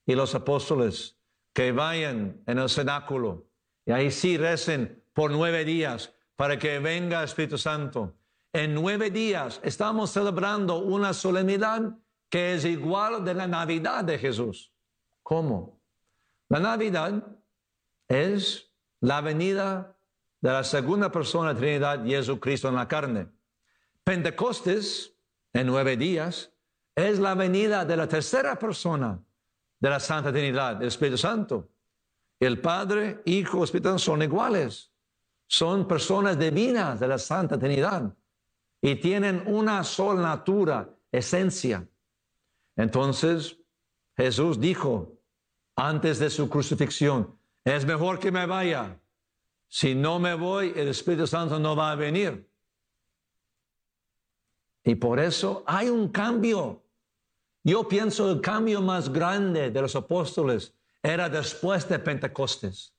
y 0.06 0.14
los 0.14 0.34
apóstoles, 0.34 1.13
que 1.54 1.72
vayan 1.72 2.42
en 2.46 2.58
el 2.58 2.68
cenáculo 2.68 3.46
y 3.86 3.92
ahí 3.92 4.10
sí 4.10 4.36
recen 4.36 5.02
por 5.14 5.30
nueve 5.30 5.64
días 5.64 6.12
para 6.36 6.58
que 6.58 6.78
venga 6.78 7.20
el 7.20 7.24
Espíritu 7.24 7.56
Santo 7.56 8.14
en 8.54 8.72
nueve 8.72 9.10
días 9.10 9.60
estamos 9.64 10.10
celebrando 10.10 10.78
una 10.78 11.12
solemnidad 11.12 11.98
que 12.28 12.54
es 12.54 12.64
igual 12.64 13.24
de 13.24 13.34
la 13.34 13.48
Navidad 13.48 14.04
de 14.04 14.16
Jesús. 14.16 14.72
¿Cómo? 15.24 15.80
La 16.48 16.60
Navidad 16.60 17.26
es 18.06 18.70
la 19.00 19.20
venida 19.20 19.98
de 20.40 20.50
la 20.50 20.62
segunda 20.62 21.10
persona 21.10 21.48
de 21.48 21.54
la 21.54 21.60
Trinidad, 21.60 22.04
Jesucristo 22.06 22.68
en 22.68 22.76
la 22.76 22.86
carne. 22.86 23.26
Pentecostes, 24.04 25.16
en 25.52 25.66
nueve 25.66 25.96
días, 25.96 26.52
es 26.94 27.18
la 27.18 27.34
venida 27.34 27.84
de 27.84 27.96
la 27.96 28.06
tercera 28.06 28.56
persona 28.56 29.20
de 29.80 29.90
la 29.90 30.00
Santa 30.00 30.32
Trinidad, 30.32 30.80
el 30.80 30.88
Espíritu 30.88 31.18
Santo. 31.18 31.68
El 32.40 32.60
Padre, 32.60 33.22
Hijo, 33.26 33.64
Espíritu 33.64 33.88
Santo 33.88 33.98
son 33.98 34.22
iguales. 34.22 34.92
Son 35.46 35.86
personas 35.86 36.38
divinas 36.38 36.98
de 37.00 37.08
la 37.08 37.18
Santa 37.18 37.58
Trinidad 37.58 38.14
y 38.80 38.96
tienen 38.96 39.42
una 39.46 39.82
sola 39.82 40.20
natura, 40.20 40.94
esencia. 41.10 41.88
Entonces 42.76 43.56
Jesús 44.16 44.60
dijo 44.60 45.18
antes 45.76 46.18
de 46.18 46.30
su 46.30 46.48
crucifixión, 46.48 47.38
es 47.64 47.86
mejor 47.86 48.18
que 48.18 48.30
me 48.30 48.46
vaya. 48.46 49.00
Si 49.68 49.94
no 49.94 50.18
me 50.18 50.34
voy, 50.34 50.72
el 50.76 50.88
Espíritu 50.88 51.26
Santo 51.26 51.58
no 51.58 51.74
va 51.74 51.92
a 51.92 51.94
venir. 51.96 52.48
Y 54.84 54.94
por 54.96 55.18
eso 55.18 55.64
hay 55.66 55.88
un 55.88 56.08
cambio. 56.08 56.83
Yo 57.64 57.88
pienso 57.88 58.30
el 58.30 58.42
cambio 58.42 58.82
más 58.82 59.10
grande 59.10 59.70
de 59.70 59.80
los 59.80 59.96
apóstoles 59.96 60.74
era 61.02 61.30
después 61.30 61.88
de 61.88 61.98
Pentecostés, 61.98 62.94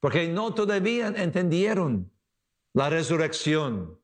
porque 0.00 0.26
no 0.28 0.54
todavía 0.54 1.08
entendieron 1.08 2.10
la 2.72 2.88
resurrección, 2.88 3.98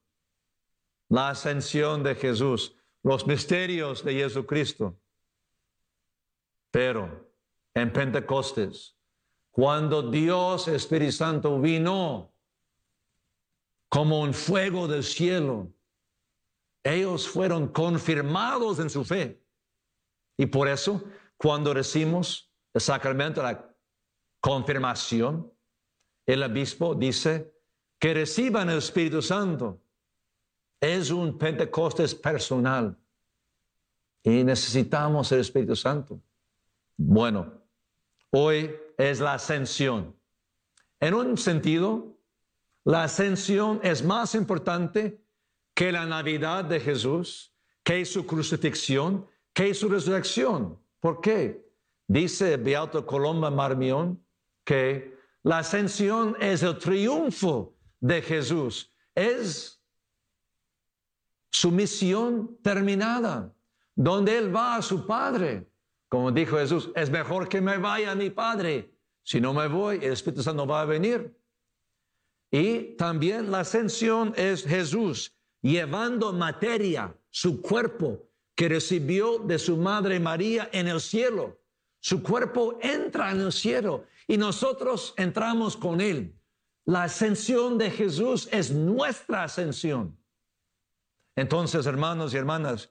la 1.09 1.31
ascensión 1.31 2.03
de 2.03 2.14
Jesús, 2.14 2.74
los 3.03 3.27
misterios 3.27 4.05
de 4.05 4.12
Jesucristo. 4.12 4.94
Pero 6.70 7.27
en 7.72 7.90
Pentecostes, 7.90 8.94
cuando 9.51 10.11
Dios 10.11 10.68
Espíritu 10.68 11.12
Santo 11.12 11.59
vino 11.59 12.31
como 13.88 14.20
un 14.20 14.35
fuego 14.35 14.87
del 14.87 15.03
cielo, 15.03 15.72
ellos 16.85 17.27
fueron 17.27 17.68
confirmados 17.68 18.79
en 18.81 18.90
su 18.90 19.03
fe. 19.03 19.40
Y 20.38 20.46
por 20.46 20.68
eso, 20.68 21.05
cuando 21.37 21.74
recibimos 21.74 22.51
el 22.72 22.81
sacramento 22.81 23.42
de 23.42 23.53
la 23.53 23.77
confirmación, 24.40 25.53
el 26.24 26.42
obispo 26.42 26.94
dice 26.94 27.53
que 27.98 28.14
reciban 28.14 28.70
el 28.70 28.79
Espíritu 28.79 29.20
Santo 29.20 29.83
es 30.81 31.11
un 31.11 31.37
Pentecostés 31.37 32.14
personal. 32.14 32.96
Y 34.22 34.44
necesitamos 34.44 35.33
el 35.33 35.40
Espíritu 35.40 35.74
Santo. 35.74 36.20
Bueno, 36.96 37.53
hoy 38.31 38.74
es 38.96 39.20
la 39.20 39.35
ascensión. 39.35 40.14
En 41.01 41.14
un 41.14 41.37
sentido, 41.37 42.16
la 42.85 43.05
ascensión 43.05 43.81
es 43.83 44.05
más 44.05 44.35
importante 44.35 45.20
que 45.74 45.92
la 45.92 46.07
Navidad 46.07 46.64
de 46.64 46.81
Jesús, 46.81 47.55
que 47.83 48.05
su 48.05 48.27
crucifixión, 48.27 49.27
que 49.59 49.75
su 49.75 49.88
resurrección. 49.88 50.79
¿Por 51.01 51.21
qué? 51.21 51.68
Dice 52.07 52.57
Beato 52.57 53.05
Colomba 53.05 53.51
Marmión 53.51 54.25
que 54.64 55.18
la 55.42 55.59
ascensión 55.59 56.37
es 56.38 56.62
el 56.62 56.79
triunfo 56.79 57.75
de 57.99 58.23
Jesús, 58.23 58.92
es 59.16 59.83
su 61.51 61.73
misión 61.73 62.57
terminada, 62.62 63.53
donde 63.97 64.38
Él 64.38 64.55
va 64.55 64.77
a 64.77 64.83
su 64.83 65.05
Padre. 65.05 65.68
Como 66.09 66.31
dijo 66.31 66.57
Jesús, 66.57 66.90
es 66.94 67.11
mejor 67.11 67.49
que 67.49 67.61
me 67.61 67.79
vaya 67.79 68.12
a 68.12 68.14
mi 68.14 68.31
Padre. 68.31 68.94
Si 69.25 69.40
no 69.40 69.53
me 69.53 69.66
voy, 69.66 69.97
el 69.97 70.12
Espíritu 70.12 70.44
Santo 70.44 70.68
va 70.68 70.83
a 70.83 70.85
venir. 70.85 71.37
Y 72.53 72.94
también 72.97 73.51
la 73.51 73.61
ascensión 73.61 74.33
es 74.37 74.64
Jesús 74.64 75.35
llevando 75.62 76.33
materia, 76.33 77.12
su 77.31 77.61
cuerpo 77.61 78.27
que 78.59 78.68
recibió 78.68 79.38
de 79.38 79.57
su 79.57 79.77
madre 79.77 80.18
María 80.18 80.68
en 80.73 80.88
el 80.88 81.01
cielo. 81.01 81.61
Su 82.01 82.25
cuerpo 82.25 82.77
entra 82.83 83.31
en 83.31 83.40
el 83.40 83.53
cielo 83.53 84.07
y 84.27 84.37
nosotros 84.37 85.14
entramos 85.16 85.77
con 85.77 86.01
él. 86.01 86.37
La 86.85 87.05
ascensión 87.05 87.79
de 87.79 87.88
Jesús 87.88 88.49
es 88.51 88.73
nuestra 88.73 89.44
ascensión. 89.44 90.18
Entonces, 91.37 91.87
hermanos 91.87 92.35
y 92.35 92.37
hermanas, 92.37 92.90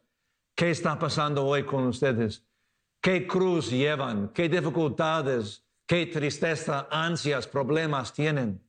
¿qué 0.55 0.71
está 0.71 0.97
pasando 0.97 1.45
hoy 1.45 1.65
con 1.65 1.85
ustedes? 1.87 2.45
¿Qué 3.01 3.27
cruz 3.27 3.69
llevan? 3.69 4.29
¿Qué 4.29 4.47
dificultades? 4.47 5.65
¿Qué 5.85 6.05
tristeza, 6.05 6.87
ansias, 6.89 7.45
problemas 7.45 8.13
tienen? 8.13 8.65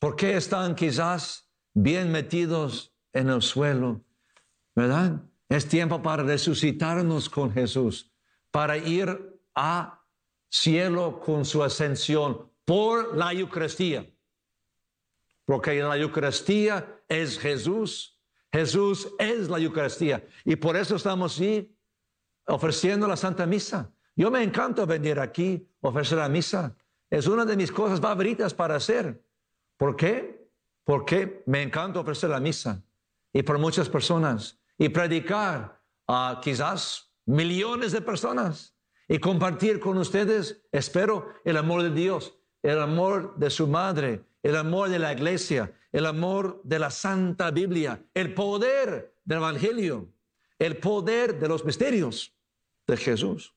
¿Por 0.00 0.16
qué 0.16 0.36
están 0.36 0.74
quizás 0.74 1.48
bien 1.74 2.10
metidos 2.10 2.92
en 3.12 3.28
el 3.28 3.40
suelo? 3.40 4.00
¿Verdad? 4.74 5.22
Es 5.48 5.68
tiempo 5.68 6.02
para 6.02 6.22
resucitarnos 6.22 7.28
con 7.28 7.52
Jesús, 7.52 8.12
para 8.50 8.76
ir 8.76 9.40
a 9.54 10.04
cielo 10.48 11.20
con 11.20 11.44
su 11.44 11.62
ascensión 11.62 12.50
por 12.64 13.16
la 13.16 13.32
Eucaristía. 13.32 14.06
Porque 15.44 15.80
la 15.80 15.96
Eucaristía 15.96 17.02
es 17.08 17.38
Jesús. 17.38 18.20
Jesús 18.52 19.08
es 19.18 19.48
la 19.48 19.58
Eucaristía. 19.58 20.26
Y 20.44 20.56
por 20.56 20.76
eso 20.76 20.96
estamos 20.96 21.36
aquí 21.36 21.76
ofreciendo 22.46 23.06
la 23.06 23.16
Santa 23.16 23.46
Misa. 23.46 23.92
Yo 24.16 24.30
me 24.30 24.42
encanta 24.42 24.86
venir 24.86 25.20
aquí, 25.20 25.68
ofrecer 25.80 26.18
la 26.18 26.28
misa. 26.28 26.74
Es 27.10 27.26
una 27.26 27.44
de 27.44 27.56
mis 27.56 27.70
cosas 27.70 28.00
favoritas 28.00 28.54
para 28.54 28.76
hacer. 28.76 29.22
¿Por 29.76 29.94
qué? 29.94 30.50
Porque 30.84 31.42
me 31.46 31.62
encanta 31.62 32.00
ofrecer 32.00 32.30
la 32.30 32.40
misa. 32.40 32.82
Y 33.32 33.42
por 33.42 33.58
muchas 33.58 33.88
personas. 33.90 34.58
Y 34.78 34.88
predicar 34.88 35.80
a 36.06 36.40
quizás 36.42 37.12
millones 37.24 37.92
de 37.92 38.00
personas. 38.00 38.76
Y 39.08 39.18
compartir 39.18 39.78
con 39.78 39.98
ustedes, 39.98 40.62
espero, 40.72 41.32
el 41.44 41.56
amor 41.56 41.82
de 41.82 41.90
Dios, 41.90 42.36
el 42.62 42.80
amor 42.80 43.36
de 43.36 43.50
su 43.50 43.66
madre, 43.66 44.24
el 44.42 44.56
amor 44.56 44.88
de 44.88 44.98
la 44.98 45.12
iglesia, 45.12 45.72
el 45.92 46.06
amor 46.06 46.60
de 46.64 46.78
la 46.78 46.90
Santa 46.90 47.50
Biblia, 47.50 48.04
el 48.14 48.34
poder 48.34 49.14
del 49.24 49.38
Evangelio, 49.38 50.12
el 50.58 50.76
poder 50.78 51.38
de 51.38 51.48
los 51.48 51.64
misterios 51.64 52.34
de 52.86 52.96
Jesús. 52.96 53.54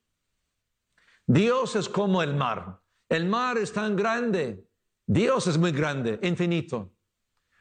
Dios 1.25 1.75
es 1.75 1.89
como 1.89 2.23
el 2.23 2.35
mar. 2.35 2.81
El 3.07 3.25
mar 3.25 3.57
es 3.57 3.73
tan 3.73 3.95
grande. 3.95 4.67
Dios 5.05 5.47
es 5.47 5.57
muy 5.57 5.71
grande, 5.71 6.19
infinito. 6.21 6.91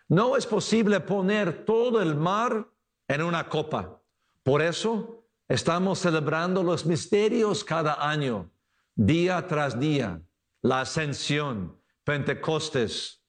No 0.09 0.37
es 0.37 0.47
posible 0.47 1.01
poner 1.01 1.65
todo 1.65 2.01
el 2.01 2.15
mar 2.15 2.67
en 3.09 3.23
una 3.23 3.49
copa. 3.49 4.03
Por 4.43 4.63
eso 4.63 5.27
estamos 5.49 5.99
celebrando 5.99 6.63
los 6.63 6.87
misterios 6.87 7.65
cada 7.65 8.09
año, 8.09 8.51
día 8.95 9.47
tras 9.47 9.79
día. 9.81 10.23
La 10.61 10.83
ascensión, 10.83 11.81
Pentecostes. 12.05 13.23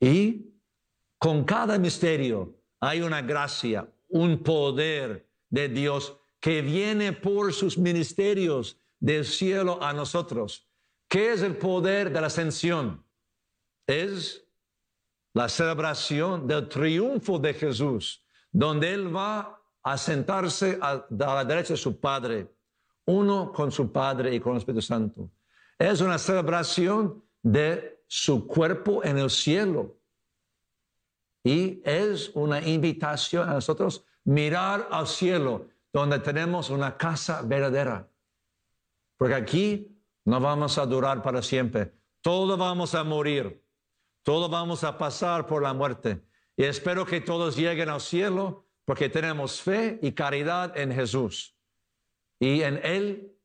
Y 0.00 0.54
con 1.18 1.44
cada 1.44 1.78
misterio 1.78 2.56
hay 2.80 3.02
una 3.02 3.22
gracia, 3.22 3.88
un 4.08 4.42
poder 4.42 5.28
de 5.48 5.68
Dios 5.68 6.16
que 6.40 6.62
viene 6.62 7.12
por 7.12 7.52
sus 7.52 7.76
ministerios 7.76 8.78
del 8.98 9.24
cielo 9.24 9.82
a 9.82 9.92
nosotros. 9.92 10.66
¿Qué 11.08 11.32
es 11.32 11.42
el 11.42 11.56
poder 11.56 12.10
de 12.12 12.20
la 12.20 12.28
ascensión? 12.28 13.04
Es 13.86 14.46
la 15.32 15.48
celebración 15.48 16.46
del 16.46 16.68
triunfo 16.68 17.38
de 17.38 17.54
Jesús, 17.54 18.22
donde 18.50 18.92
Él 18.92 19.14
va 19.14 19.60
a 19.82 19.96
sentarse 19.96 20.78
a, 20.80 21.06
la 21.10 21.44
derecha 21.44 21.74
de 21.74 21.78
su 21.78 21.98
Padre, 21.98 22.52
uno 23.06 23.52
con 23.52 23.70
su 23.70 23.90
Padre 23.90 24.34
y 24.34 24.40
con 24.40 24.52
el 24.52 24.58
Espíritu 24.58 24.82
Santo. 24.82 25.30
Es 25.78 26.00
una 26.00 26.18
celebración 26.18 27.22
de 27.42 28.02
su 28.06 28.46
cuerpo 28.46 29.02
en 29.04 29.18
el 29.18 29.30
cielo. 29.30 29.96
Y 31.42 31.80
es 31.84 32.30
una 32.34 32.60
invitación 32.60 33.48
a 33.48 33.54
nosotros 33.54 34.04
mirar 34.24 34.88
al 34.90 35.06
cielo 35.06 35.68
donde 35.92 36.18
tenemos 36.18 36.68
una 36.68 36.96
casa 36.96 37.40
verdadera. 37.42 38.08
Porque 39.16 39.34
aquí 39.34 39.96
no 40.24 40.38
vamos 40.38 40.76
a 40.76 40.86
durar 40.86 41.22
para 41.22 41.40
siempre. 41.40 41.94
Todos 42.20 42.58
vamos 42.58 42.94
a 42.94 43.02
morir. 43.04 43.62
Todos 44.22 44.50
vamos 44.50 44.84
a 44.84 44.98
pasar 44.98 45.46
por 45.46 45.62
la 45.62 45.72
muerte. 45.72 46.22
Y 46.56 46.64
espero 46.64 47.06
que 47.06 47.20
todos 47.20 47.56
lleguen 47.56 47.88
al 47.88 48.00
cielo 48.00 48.66
porque 48.84 49.08
tenemos 49.08 49.62
fe 49.62 49.98
y 50.02 50.12
caridad 50.12 50.76
en 50.76 50.92
Jesús. 50.92 51.56
Y 52.38 52.62
en 52.62 52.80
Él 52.84 53.36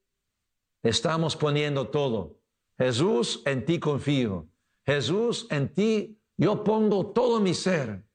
estamos 0.84 1.36
poniendo 1.36 1.88
todo. 1.88 2.40
Jesús, 2.78 3.42
en 3.46 3.66
ti 3.66 3.80
confío. 3.80 4.50
Jesús, 4.86 5.48
en 5.50 5.74
ti 5.74 6.20
yo 6.38 6.64
pongo 6.64 7.12
todo 7.12 7.40
mi 7.40 7.54
ser. 7.54 8.06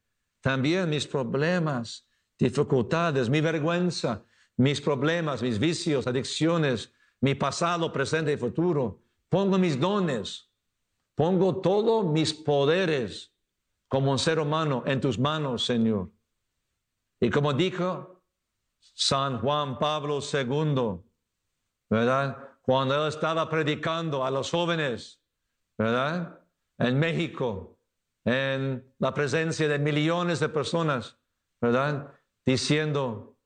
También 0.41 0.89
mis 0.89 1.07
problemas, 1.07 2.07
dificultades, 2.39 3.29
mi 3.29 3.41
vergüenza, 3.41 4.25
mis 4.57 4.81
problemas, 4.81 5.43
mis 5.43 5.59
vicios, 5.59 6.07
adicciones, 6.07 6.93
mi 7.21 7.35
pasado, 7.35 7.93
presente 7.93 8.33
y 8.33 8.37
futuro. 8.37 9.03
Pongo 9.29 9.59
mis 9.59 9.79
dones, 9.79 10.50
pongo 11.21 11.61
todos 11.61 12.07
mis 12.07 12.33
poderes 12.33 13.31
como 13.89 14.11
un 14.11 14.19
ser 14.19 14.39
humano 14.39 14.85
en 14.87 15.03
tus 15.03 15.19
manos, 15.19 15.67
Señor. 15.67 16.11
Y 17.21 17.29
como 17.29 17.53
dijo 17.53 18.23
San 18.79 19.39
Juan 19.39 19.79
Pablo 19.79 20.21
II, 20.21 20.99
¿verdad? 21.91 22.39
Cuando 22.63 22.95
él 22.95 23.09
estaba 23.09 23.51
predicando 23.51 24.25
a 24.25 24.31
los 24.31 24.51
jóvenes, 24.51 25.21
¿verdad? 25.77 26.41
En 26.79 26.99
México, 26.99 27.79
en 28.25 28.91
la 28.99 29.13
presencia 29.13 29.69
de 29.69 29.79
millones 29.79 30.41
de 30.41 30.49
personas, 30.49 31.19
¿verdad? 31.61 32.15
diciendo, 32.47 33.37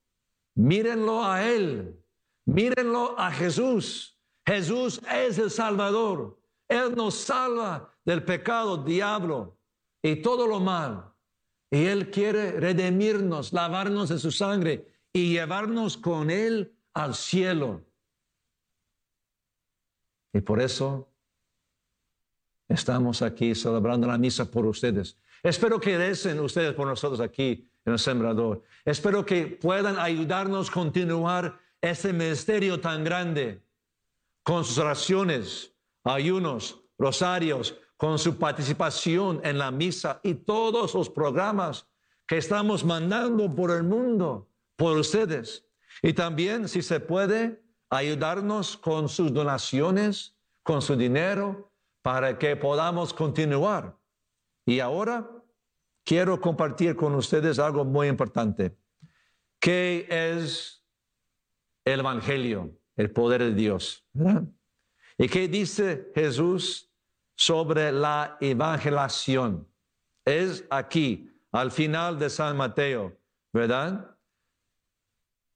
mírenlo 0.54 1.24
a 1.24 1.42
Él, 1.42 2.00
mírenlo 2.44 3.18
a 3.18 3.32
Jesús. 3.32 4.16
Jesús 4.46 5.00
es 5.10 5.38
el 5.38 5.50
Salvador. 5.50 6.38
Él 6.68 6.94
nos 6.94 7.14
salva 7.14 7.92
del 8.04 8.24
pecado, 8.24 8.78
diablo 8.78 9.58
y 10.02 10.16
todo 10.16 10.46
lo 10.46 10.60
mal. 10.60 11.12
Y 11.70 11.84
Él 11.86 12.10
quiere 12.10 12.52
redimirnos, 12.52 13.52
lavarnos 13.52 14.08
de 14.08 14.18
su 14.18 14.30
sangre 14.30 14.86
y 15.12 15.32
llevarnos 15.32 15.96
con 15.96 16.30
Él 16.30 16.76
al 16.92 17.14
cielo. 17.14 17.82
Y 20.32 20.40
por 20.40 20.60
eso 20.60 21.08
estamos 22.68 23.22
aquí 23.22 23.54
celebrando 23.54 24.06
la 24.06 24.18
misa 24.18 24.50
por 24.50 24.66
ustedes. 24.66 25.16
Espero 25.42 25.78
que 25.80 25.98
recen 25.98 26.40
ustedes 26.40 26.74
por 26.74 26.86
nosotros 26.86 27.20
aquí 27.20 27.68
en 27.84 27.92
el 27.92 27.98
sembrador. 27.98 28.62
Espero 28.84 29.24
que 29.24 29.46
puedan 29.46 29.98
ayudarnos 29.98 30.70
a 30.70 30.72
continuar 30.72 31.60
ese 31.80 32.12
ministerio 32.12 32.80
tan 32.80 33.04
grande 33.04 33.62
con 34.42 34.64
sus 34.64 34.78
oraciones, 34.78 35.73
ayunos, 36.12 36.80
rosarios, 36.98 37.76
con 37.96 38.18
su 38.18 38.38
participación 38.38 39.40
en 39.44 39.58
la 39.58 39.70
misa 39.70 40.20
y 40.22 40.34
todos 40.34 40.94
los 40.94 41.08
programas 41.08 41.88
que 42.26 42.36
estamos 42.36 42.84
mandando 42.84 43.54
por 43.54 43.70
el 43.70 43.82
mundo, 43.82 44.50
por 44.76 44.96
ustedes. 44.96 45.66
Y 46.02 46.12
también, 46.12 46.68
si 46.68 46.82
se 46.82 47.00
puede, 47.00 47.62
ayudarnos 47.90 48.76
con 48.76 49.08
sus 49.08 49.32
donaciones, 49.32 50.36
con 50.62 50.82
su 50.82 50.96
dinero, 50.96 51.72
para 52.02 52.38
que 52.38 52.56
podamos 52.56 53.14
continuar. 53.14 53.96
Y 54.66 54.80
ahora 54.80 55.30
quiero 56.04 56.40
compartir 56.40 56.96
con 56.96 57.14
ustedes 57.14 57.58
algo 57.58 57.84
muy 57.84 58.08
importante. 58.08 58.76
qué 59.60 60.06
es 60.10 60.84
el 61.86 62.00
Evangelio, 62.00 62.78
el 62.96 63.10
poder 63.10 63.42
de 63.42 63.54
Dios. 63.54 64.06
¿Y 65.16 65.28
qué 65.28 65.48
dice 65.48 66.10
Jesús 66.14 66.90
sobre 67.36 67.92
la 67.92 68.36
evangelación? 68.40 69.68
Es 70.24 70.64
aquí, 70.70 71.30
al 71.52 71.70
final 71.70 72.18
de 72.18 72.30
San 72.30 72.56
Mateo, 72.56 73.16
¿verdad? 73.52 74.16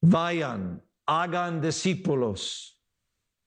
Vayan, 0.01 0.85
hagan 1.07 1.61
discípulos, 1.61 2.81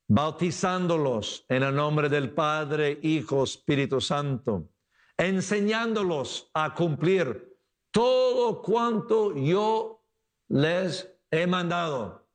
bautizándolos 0.09 1.45
en 1.47 1.63
el 1.63 1.75
nombre 1.75 2.09
del 2.09 2.33
Padre, 2.33 2.99
Hijo, 3.01 3.43
Espíritu 3.43 4.01
Santo, 4.01 4.69
enseñándolos 5.15 6.49
a 6.53 6.73
cumplir 6.73 7.57
todo 7.91 8.61
cuanto 8.61 9.33
yo 9.35 10.03
les 10.49 11.09
he 11.29 11.47
mandado. 11.47 12.27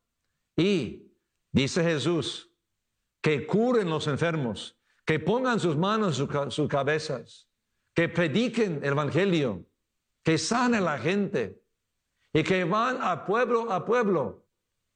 Y 0.55 1.11
dice 1.51 1.83
Jesús, 1.83 2.46
que 3.21 3.45
curen 3.45 3.89
los 3.89 4.07
enfermos, 4.07 4.77
que 5.05 5.19
pongan 5.19 5.59
sus 5.59 5.75
manos 5.75 6.19
en 6.19 6.51
sus 6.51 6.67
cabezas, 6.67 7.47
que 7.93 8.09
prediquen 8.09 8.79
el 8.83 8.91
Evangelio, 8.91 9.65
que 10.23 10.37
sanen 10.37 10.83
la 10.83 10.99
gente 10.99 11.63
y 12.33 12.43
que 12.43 12.63
van 12.63 12.99
a 13.01 13.25
pueblo 13.25 13.71
a 13.71 13.85
pueblo. 13.85 14.45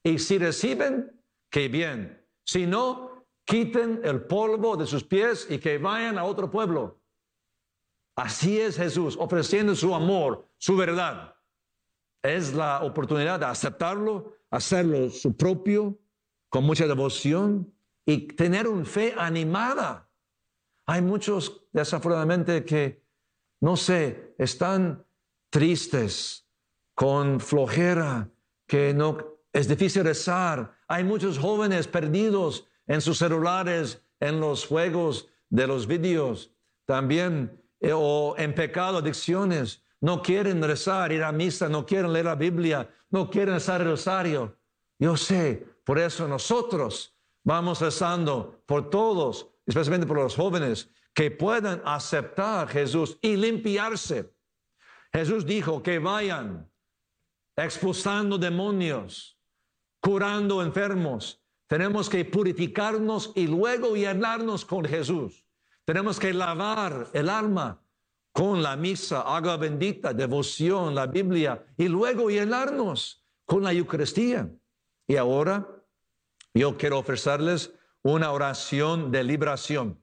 Y 0.03 0.19
si 0.19 0.38
reciben, 0.38 1.19
que 1.49 1.67
bien. 1.67 2.25
Si 2.43 2.65
no, 2.65 3.25
quiten 3.45 4.01
el 4.03 4.23
polvo 4.23 4.77
de 4.77 4.86
sus 4.86 5.03
pies 5.03 5.47
y 5.49 5.57
que 5.57 5.77
vayan 5.77 6.17
a 6.17 6.23
otro 6.23 6.51
pueblo. 6.51 7.01
Así 8.15 8.60
es 8.60 8.77
Jesús, 8.77 9.17
ofreciendo 9.19 9.75
su 9.75 9.95
amor, 9.95 10.47
su 10.57 10.75
verdad. 10.75 11.36
Es 12.21 12.53
la 12.53 12.84
oportunidad 12.84 13.39
de 13.39 13.45
aceptarlo, 13.45 14.36
hacerlo 14.49 15.10
su 15.10 15.36
propio, 15.36 15.97
con 16.49 16.65
mucha 16.65 16.86
devoción 16.86 17.73
y 18.05 18.27
tener 18.27 18.67
una 18.67 18.85
fe 18.85 19.13
animada. 19.17 20.09
Hay 20.85 21.01
muchos, 21.01 21.67
desafortunadamente, 21.71 22.65
que, 22.65 23.03
no 23.59 23.77
sé, 23.77 24.35
están 24.37 25.05
tristes, 25.49 26.47
con 26.95 27.39
flojera, 27.39 28.29
que 28.67 28.93
no 28.93 29.39
es 29.51 29.67
difícil 29.67 30.03
rezar. 30.03 30.77
Hay 30.87 31.03
muchos 31.03 31.39
jóvenes 31.39 31.87
perdidos 31.87 32.67
en 32.87 33.01
sus 33.01 33.17
celulares, 33.17 34.03
en 34.19 34.39
los 34.39 34.65
juegos 34.65 35.27
de 35.49 35.67
los 35.67 35.87
vídeos, 35.87 36.53
también, 36.85 37.59
eh, 37.79 37.91
o 37.93 38.35
en 38.37 38.53
pecado, 38.53 38.99
adicciones. 38.99 39.83
No 39.99 40.21
quieren 40.21 40.61
rezar, 40.61 41.11
ir 41.11 41.23
a 41.23 41.31
misa, 41.31 41.69
no 41.69 41.85
quieren 41.85 42.13
leer 42.13 42.25
la 42.25 42.35
Biblia, 42.35 42.89
no 43.09 43.29
quieren 43.29 43.55
rezar 43.55 43.81
el 43.81 43.87
rosario. 43.87 44.57
Yo 44.99 45.17
sé, 45.17 45.65
por 45.83 45.99
eso 45.99 46.27
nosotros 46.27 47.15
vamos 47.43 47.82
rezando 47.82 48.63
por 48.65 48.89
todos, 48.89 49.47
especialmente 49.65 50.08
por 50.08 50.17
los 50.17 50.36
jóvenes, 50.36 50.89
que 51.13 51.32
puedan 51.32 51.82
aceptar 51.86 52.65
a 52.65 52.67
Jesús 52.67 53.17
y 53.21 53.36
limpiarse. 53.36 54.34
Jesús 55.12 55.45
dijo 55.45 55.84
que 55.84 55.99
vayan 55.99 56.71
expulsando 57.56 58.38
demonios, 58.38 59.38
curando 59.99 60.62
enfermos. 60.62 61.43
Tenemos 61.67 62.10
que 62.10 62.25
purificarnos 62.25 63.32
y 63.36 63.47
luego 63.47 63.95
llenarnos 63.95 64.65
con 64.65 64.86
Jesús. 64.86 65.45
Tenemos 65.86 66.19
que 66.19 66.34
lavar 66.34 67.10
el 67.13 67.30
alma 67.30 67.84
con 68.34 68.62
la 68.63 68.75
misa, 68.77 69.21
agua 69.21 69.58
bendita, 69.58 70.13
devoción, 70.13 70.95
la 70.95 71.08
Biblia 71.08 71.65
y 71.77 71.88
luego 71.88 72.30
llenarnos 72.30 73.25
con 73.45 73.63
la 73.63 73.73
Eucaristía. 73.73 74.49
Y 75.08 75.17
ahora 75.17 75.67
yo 76.53 76.77
quiero 76.77 76.99
ofrecerles 76.99 77.73
una 78.03 78.31
oración 78.31 79.11
de 79.11 79.23
liberación. 79.23 80.01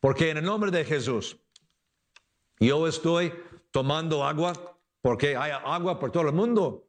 Porque 0.00 0.30
en 0.30 0.38
el 0.38 0.44
nombre 0.44 0.70
de 0.70 0.84
Jesús, 0.84 1.38
yo 2.58 2.86
estoy 2.86 3.32
tomando 3.70 4.24
agua 4.24 4.52
porque 5.02 5.36
hay 5.36 5.52
agua 5.52 5.98
por 6.00 6.10
todo 6.10 6.28
el 6.28 6.34
mundo. 6.34 6.88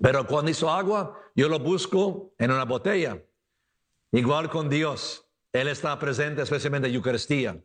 Pero 0.00 0.26
cuando 0.26 0.50
hizo 0.50 0.70
agua, 0.70 1.18
yo 1.34 1.48
lo 1.48 1.58
busco 1.58 2.32
en 2.38 2.50
una 2.50 2.64
botella. 2.64 3.22
Igual 4.12 4.48
con 4.48 4.68
Dios. 4.68 5.26
Él 5.52 5.68
está 5.68 5.98
presente 5.98 6.42
especialmente 6.42 6.88
en 6.88 6.94
Eucaristía. 6.94 7.60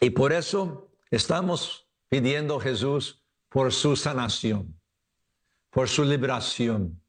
Y 0.00 0.10
por 0.10 0.32
eso 0.32 0.90
estamos 1.10 1.88
pidiendo 2.08 2.56
a 2.56 2.60
Jesús 2.62 3.22
por 3.48 3.72
su 3.72 3.96
sanación, 3.96 4.77
por 5.70 5.88
su 5.88 6.04
liberación. 6.04 7.02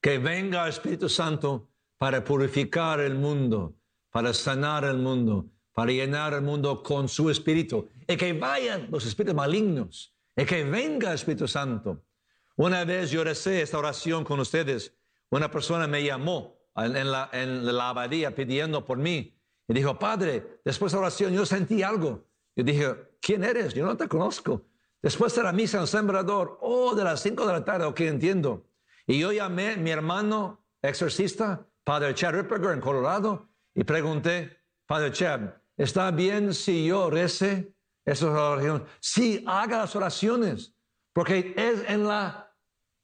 Que 0.00 0.18
venga 0.18 0.64
el 0.64 0.70
Espíritu 0.70 1.08
Santo 1.08 1.70
para 1.98 2.22
purificar 2.22 3.00
el 3.00 3.14
mundo, 3.14 3.76
para 4.10 4.34
sanar 4.34 4.84
el 4.84 4.98
mundo, 4.98 5.50
para 5.72 5.92
llenar 5.92 6.34
el 6.34 6.42
mundo 6.42 6.82
con 6.82 7.08
su 7.08 7.30
Espíritu. 7.30 7.88
Y 8.06 8.16
que 8.16 8.32
vayan 8.32 8.88
los 8.90 9.06
espíritus 9.06 9.34
malignos. 9.34 10.14
Y 10.36 10.44
que 10.44 10.64
venga 10.64 11.08
el 11.08 11.14
Espíritu 11.14 11.48
Santo. 11.48 12.04
Una 12.56 12.84
vez 12.84 13.10
yo 13.10 13.24
recé 13.24 13.62
esta 13.62 13.78
oración 13.78 14.24
con 14.24 14.40
ustedes. 14.40 14.94
Una 15.30 15.50
persona 15.50 15.86
me 15.86 16.04
llamó 16.04 16.58
en 16.76 17.10
la, 17.10 17.30
en 17.32 17.64
la 17.74 17.88
abadía 17.88 18.34
pidiendo 18.34 18.84
por 18.84 18.98
mí. 18.98 19.34
Y 19.66 19.74
dijo, 19.74 19.98
Padre, 19.98 20.60
después 20.64 20.92
de 20.92 20.96
la 20.96 21.02
oración 21.02 21.32
yo 21.32 21.46
sentí 21.46 21.82
algo. 21.82 22.26
Yo 22.54 22.62
dije, 22.62 22.94
¿quién 23.20 23.42
eres? 23.42 23.74
Yo 23.74 23.86
no 23.86 23.96
te 23.96 24.06
conozco. 24.06 24.62
Después 25.04 25.34
de 25.34 25.42
la 25.42 25.52
misa 25.52 25.80
en 25.80 25.86
Sembrador, 25.86 26.56
oh, 26.62 26.94
de 26.94 27.04
las 27.04 27.20
5 27.20 27.46
de 27.46 27.52
la 27.52 27.62
tarde, 27.62 27.84
ok, 27.84 28.00
entiendo. 28.00 28.70
Y 29.06 29.18
yo 29.18 29.32
llamé 29.32 29.72
a 29.72 29.76
mi 29.76 29.90
hermano 29.90 30.64
exorcista, 30.80 31.68
Padre 31.84 32.14
Chad 32.14 32.32
Ripperger, 32.32 32.70
en 32.70 32.80
Colorado, 32.80 33.50
y 33.74 33.84
pregunté, 33.84 34.62
Padre 34.86 35.12
Chad, 35.12 35.56
¿está 35.76 36.10
bien 36.10 36.54
si 36.54 36.86
yo 36.86 37.10
rece 37.10 37.74
esas 38.06 38.30
oraciones? 38.30 38.88
Sí, 38.98 39.44
haga 39.46 39.76
las 39.76 39.94
oraciones, 39.94 40.74
porque 41.12 41.52
es 41.54 41.84
en 41.86 42.08
la, 42.08 42.56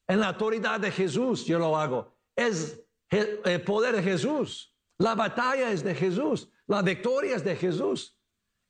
en 0.09 0.21
la 0.21 0.29
autoridad 0.29 0.81
de 0.81 0.93
Jesús 0.93 1.45
yo 1.45 1.59
lo 1.59 1.77
hago. 1.77 2.17
Es 2.35 2.83
el 3.11 3.63
poder 3.63 3.97
de 3.97 4.03
Jesús. 4.03 4.75
La 4.97 5.15
batalla 5.15 5.71
es 5.71 5.85
de 5.85 5.95
Jesús. 5.95 6.49
La 6.67 6.81
victoria 6.81 7.37
es 7.37 7.45
de 7.45 7.57
Jesús. 7.57 8.19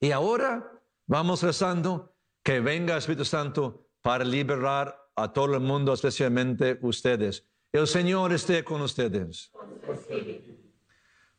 Y 0.01 0.11
ahora 0.11 0.83
vamos 1.07 1.45
rezando 1.45 2.10
que 2.43 2.61
venga 2.61 2.95
el 2.95 2.99
Espíritu 2.99 3.25
Santo 3.25 3.91
para 4.03 4.25
liberar 4.25 4.97
a 5.17 5.33
todo 5.33 5.55
el 5.55 5.61
mundo, 5.61 5.93
especialmente 5.93 6.79
ustedes. 6.83 7.47
El 7.73 7.87
Señor 7.87 8.33
esté 8.33 8.65
con 8.65 8.81
ustedes. 8.81 9.53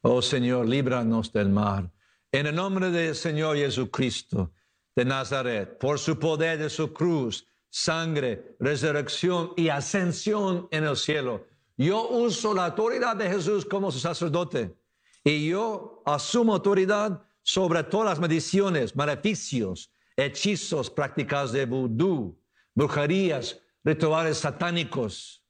Oh 0.02 0.22
Señor, 0.22 0.68
líbranos 0.68 1.32
del 1.32 1.50
mal. 1.50 1.92
En 2.32 2.48
el 2.48 2.56
nombre 2.56 2.90
del 2.92 3.16
Señor 3.16 3.58
Jesucristo 3.58 4.52
de 4.96 5.06
Nazaret, 5.06 5.78
por 5.78 6.00
su 6.00 6.18
poder 6.18 6.60
de 6.60 6.70
su 6.70 6.94
cruz, 6.94 7.46
sangre, 7.70 8.56
resurrección 8.60 9.54
y 9.58 9.70
ascensión 9.70 10.68
en 10.72 10.86
el 10.86 10.96
cielo, 10.96 11.46
yo 11.78 12.10
uso 12.10 12.54
la 12.54 12.68
autoridad 12.68 13.16
de 13.16 13.30
Jesús 13.30 13.66
como 13.66 13.92
su 13.92 14.00
sacerdote 14.00 14.76
y 15.24 15.50
yo 15.50 16.02
asumo 16.06 16.54
autoridad 16.54 17.24
sobre 17.44 17.84
todas 17.84 18.10
las 18.10 18.20
mediciones, 18.20 18.96
maleficios, 18.96 19.92
hechizos, 20.26 20.90
prácticas 20.90 21.52
de 21.52 21.66
vudú, 21.66 22.40
brujerías, 22.76 23.60
rituales 23.84 24.38
satánicos, 24.38 25.44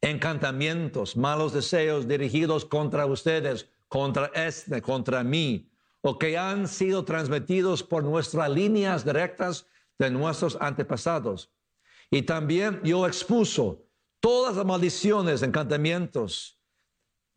encantamientos, 0.00 1.16
malos 1.16 1.52
deseos 1.52 2.06
dirigidos 2.06 2.64
contra 2.64 3.06
ustedes, 3.06 3.68
contra 3.88 4.26
este, 4.34 4.80
contra 4.82 5.24
mí, 5.24 5.70
o 6.00 6.18
que 6.18 6.38
han 6.38 6.68
sido 6.68 7.04
transmitidos 7.04 7.82
por 7.82 8.04
nuestras 8.04 8.50
líneas 8.50 9.04
directas 9.04 9.66
de 9.98 10.10
nuestros 10.10 10.56
antepasados. 10.60 11.50
Y 12.10 12.22
también 12.22 12.80
yo 12.84 13.06
expuso 13.06 13.84
todas 14.20 14.56
las 14.56 14.64
maldiciones, 14.64 15.42
encantamientos, 15.42 16.58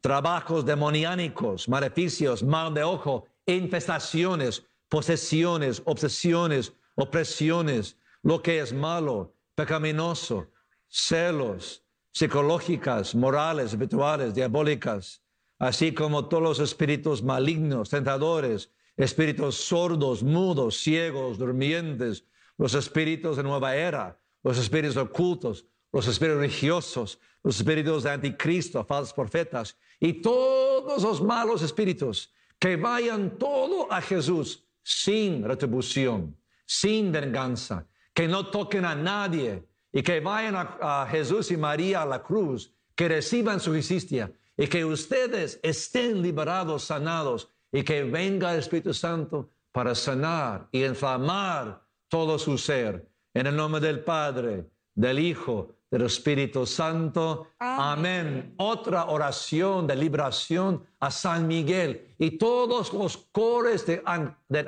trabajos 0.01 0.65
demoniánicos, 0.65 1.67
maleficios, 1.67 2.43
mal 2.43 2.73
de 2.73 2.84
ojo, 2.84 3.25
infestaciones, 3.45 4.65
posesiones, 4.89 5.82
obsesiones, 5.86 6.73
opresiones, 6.95 7.97
lo 8.23 8.41
que 8.41 8.60
es 8.60 8.73
malo, 8.73 9.36
pecaminoso, 9.56 10.51
celos, 10.88 11.84
psicológicas, 12.12 13.15
morales, 13.15 13.71
espirituales, 13.71 14.34
diabólicas, 14.34 15.23
así 15.60 15.93
como 15.93 16.27
todos 16.27 16.43
los 16.43 16.60
espíritus 16.60 17.23
malignos, 17.23 17.89
tentadores, 17.89 18.71
espíritus 18.97 19.56
sordos, 19.56 20.21
mudos, 20.21 20.77
ciegos, 20.77 21.38
durmientes, 21.38 22.25
los 22.58 22.73
espíritus 22.73 23.38
de 23.38 23.43
nueva 23.43 23.75
era, 23.75 24.19
los 24.43 24.58
espíritus 24.58 24.97
ocultos, 24.97 25.65
los 25.91 26.08
espíritus 26.08 26.41
religiosos, 26.41 27.19
los 27.43 27.58
espíritus 27.58 28.04
de 28.04 28.12
anticristo, 28.12 28.84
falsos 28.86 29.13
profetas 29.13 29.77
y 29.99 30.13
todos 30.13 31.04
los 31.04 31.21
malos 31.21 31.62
espíritus 31.62 32.34
que 32.60 32.75
vayan 32.75 33.38
todo 33.38 33.91
a 33.91 34.01
Jesús 34.01 34.63
sin 34.84 35.43
retribución, 35.43 36.38
sin 36.71 37.12
venganza, 37.12 37.86
que 38.13 38.27
no 38.27 38.49
toquen 38.49 38.86
a 38.86 38.95
nadie, 38.95 39.67
y 39.91 40.01
que 40.01 40.21
vayan 40.21 40.55
a, 40.55 41.01
a 41.03 41.07
Jesús 41.07 41.51
y 41.51 41.57
María 41.57 42.03
a 42.03 42.05
la 42.05 42.23
cruz, 42.23 42.73
que 42.95 43.10
reciban 43.10 43.60
su 43.60 43.73
justicia 43.73 44.31
y 44.55 44.67
que 44.67 44.86
ustedes 44.86 45.60
estén 45.63 46.21
liberados, 46.21 46.86
sanados 46.86 47.49
y 47.73 47.84
que 47.84 48.03
venga 48.03 48.53
el 48.53 48.60
Espíritu 48.60 48.93
Santo 48.93 49.49
para 49.73 49.93
sanar 49.95 50.69
y 50.71 50.86
inflamar 50.86 51.84
todo 52.07 52.39
su 52.39 52.57
ser. 52.57 53.05
En 53.34 53.47
el 53.47 53.55
nombre 53.55 53.81
del 53.81 54.01
Padre, 54.01 54.69
del 54.95 55.19
Hijo, 55.19 55.75
del 55.89 56.03
Espíritu 56.03 56.65
Santo. 56.65 57.47
Amén. 57.60 58.53
Otra 58.57 59.05
oración 59.05 59.86
de 59.88 59.95
liberación 59.97 60.86
a 61.01 61.12
San 61.12 61.47
Miguel 61.47 62.15
y 62.17 62.38
todos 62.38 62.93
los 62.93 63.17
cores 63.17 63.86
de, 63.86 64.01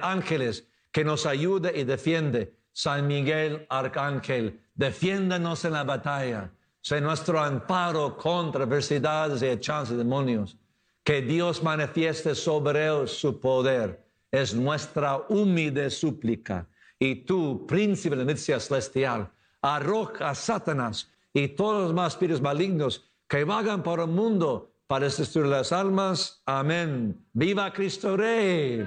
ángeles 0.01 0.67
que 0.93 1.03
nos 1.03 1.25
ayude 1.25 1.77
y 1.77 1.83
defiende. 1.83 2.55
San 2.71 3.07
Miguel, 3.07 3.65
Arcángel, 3.69 4.61
defiéndanos 4.75 5.65
en 5.65 5.73
la 5.73 5.83
batalla. 5.83 6.51
Sé 6.81 7.01
nuestro 7.01 7.39
amparo 7.39 8.15
contra 8.15 8.63
adversidades 8.63 9.41
y 9.41 9.59
chances 9.59 9.97
de 9.97 10.03
demonios. 10.03 10.55
Que 11.03 11.21
Dios 11.21 11.61
manifieste 11.61 12.35
sobre 12.35 12.85
él 12.85 13.07
su 13.07 13.39
poder. 13.39 14.05
Es 14.31 14.53
nuestra 14.53 15.17
humilde 15.29 15.89
súplica. 15.89 16.67
Y 16.99 17.15
tú, 17.15 17.65
príncipe 17.67 18.15
de 18.15 18.25
la 18.25 18.59
celestial, 18.59 19.29
arroja 19.61 20.29
a 20.29 20.35
Satanás 20.35 21.09
y 21.33 21.49
todos 21.49 21.83
los 21.83 21.93
más 21.93 22.13
espíritus 22.13 22.41
malignos 22.41 23.03
que 23.27 23.43
vagan 23.43 23.81
por 23.81 23.99
el 23.99 24.07
mundo 24.07 24.72
para 24.93 25.09
destruir 25.09 25.47
las 25.47 25.71
almas. 25.71 26.43
Amén. 26.45 27.19
Viva 27.33 27.73
Cristo 27.73 28.15
Rey. 28.15 28.85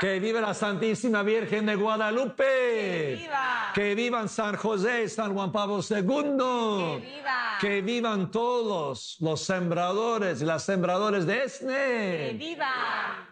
Que 0.00 0.18
viva 0.18 0.40
la 0.40 0.54
Santísima 0.54 1.22
Virgen 1.22 1.66
de 1.66 1.74
Guadalupe. 1.74 2.44
Que, 2.44 3.16
viva. 3.20 3.72
que 3.74 3.94
vivan 3.94 4.30
San 4.30 4.56
José, 4.56 5.06
San 5.06 5.34
Juan 5.34 5.52
Pablo 5.52 5.80
II. 5.80 5.96
Que, 6.00 7.00
viva. 7.04 7.58
que 7.60 7.82
vivan 7.82 8.30
todos 8.30 9.18
los 9.20 9.42
sembradores 9.42 10.40
y 10.40 10.46
las 10.46 10.62
sembradoras 10.62 11.26
de 11.26 11.44
Esne. 11.44 11.74
Que 11.74 12.36
viva. 12.38 13.28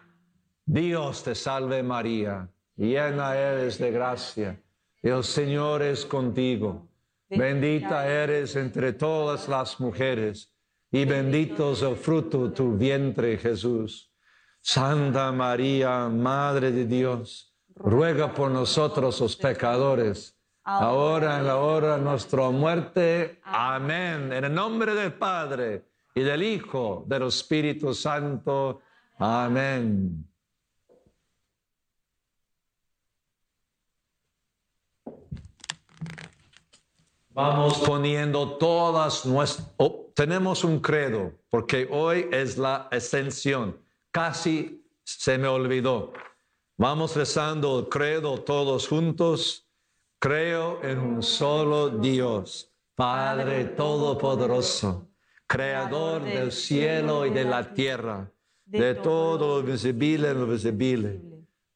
Dios 0.67 1.23
te 1.23 1.33
salve 1.33 1.81
María, 1.81 2.47
llena 2.75 3.35
eres 3.35 3.79
de 3.79 3.89
gracia. 3.89 4.61
El 5.01 5.23
Señor 5.23 5.81
es 5.81 6.05
contigo. 6.05 6.87
Bendita 7.27 8.05
eres 8.07 8.55
entre 8.55 8.93
todas 8.93 9.49
las 9.49 9.79
mujeres 9.79 10.52
y 10.93 11.05
bendito 11.05 11.71
es 11.71 11.81
el 11.81 11.95
fruto 11.95 12.47
de 12.47 12.55
tu 12.55 12.77
vientre, 12.77 13.35
Jesús. 13.39 14.13
Santa 14.61 15.31
María, 15.31 16.07
Madre 16.07 16.71
de 16.71 16.85
Dios, 16.85 17.51
ruega 17.75 18.31
por 18.31 18.51
nosotros 18.51 19.19
los 19.19 19.35
pecadores, 19.35 20.39
ahora 20.63 21.39
en 21.39 21.47
la 21.47 21.57
hora 21.57 21.97
de 21.97 22.03
nuestra 22.03 22.51
muerte. 22.51 23.41
Amén. 23.43 24.31
En 24.31 24.43
el 24.43 24.53
nombre 24.53 24.93
del 24.93 25.13
Padre 25.13 25.89
y 26.13 26.21
del 26.21 26.43
Hijo, 26.43 27.03
del 27.07 27.23
Espíritu 27.23 27.91
Santo. 27.95 28.81
Amén. 29.17 30.23
Vamos 37.33 37.79
poniendo 37.79 38.57
todas 38.57 39.25
nuestras... 39.25 39.67
Oh, 39.77 40.11
tenemos 40.13 40.63
un 40.63 40.79
credo, 40.79 41.31
porque 41.49 41.87
hoy 41.89 42.27
es 42.31 42.59
la 42.59 42.87
ascensión. 42.91 43.75
Casi 44.11 44.85
se 45.03 45.39
me 45.39 45.47
olvidó. 45.47 46.13
Vamos 46.77 47.15
rezando 47.15 47.79
el 47.79 47.89
credo 47.89 48.39
todos 48.39 48.87
juntos. 48.87 49.67
Creo 50.19 50.83
en 50.83 50.99
un 50.99 51.23
solo 51.23 51.89
Dios, 51.89 52.71
Padre 52.93 53.65
Todopoderoso, 53.65 55.07
Creador 55.47 56.23
del 56.23 56.51
cielo 56.51 57.25
y 57.25 57.31
de 57.31 57.45
la 57.45 57.73
tierra, 57.73 58.31
de 58.65 58.93
todo 58.93 59.59
lo 59.59 59.63
visible 59.63 60.29
y 60.29 60.33
lo 60.35 60.45
visible. 60.45 61.19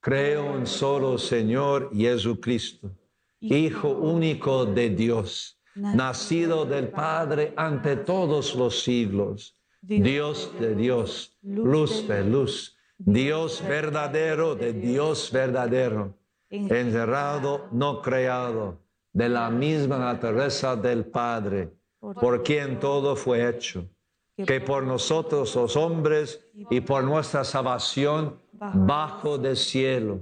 Creo 0.01 0.45
en 0.45 0.59
un 0.59 0.67
solo 0.67 1.17
Señor 1.17 1.89
Jesucristo 1.95 2.91
Hijo 3.39 3.89
único 3.89 4.65
de 4.65 4.89
Dios, 4.89 5.59
nacido 5.75 6.65
del 6.65 6.89
Padre 6.89 7.53
ante 7.55 7.95
todos 7.95 8.55
los 8.55 8.81
siglos, 8.81 9.55
Dios 9.81 10.51
de 10.59 10.75
Dios, 10.75 11.37
luz 11.43 12.07
de 12.07 12.23
luz, 12.23 12.75
Dios 12.97 13.63
verdadero 13.67 14.55
de 14.55 14.73
Dios 14.73 15.31
verdadero, 15.31 16.17
encerrado, 16.49 17.67
no 17.71 18.01
creado, 18.01 18.79
de 19.13 19.29
la 19.29 19.51
misma 19.51 19.99
naturaleza 19.99 20.75
del 20.75 21.05
Padre, 21.05 21.73
por 21.99 22.41
quien 22.41 22.79
todo 22.79 23.15
fue 23.15 23.47
hecho, 23.47 23.87
que 24.35 24.59
por 24.61 24.83
nosotros 24.83 25.55
los 25.55 25.75
hombres 25.75 26.43
y 26.71 26.81
por 26.81 27.03
nuestra 27.03 27.43
salvación 27.43 28.39
bajo 28.51 29.37
del 29.37 29.57
cielo 29.57 30.21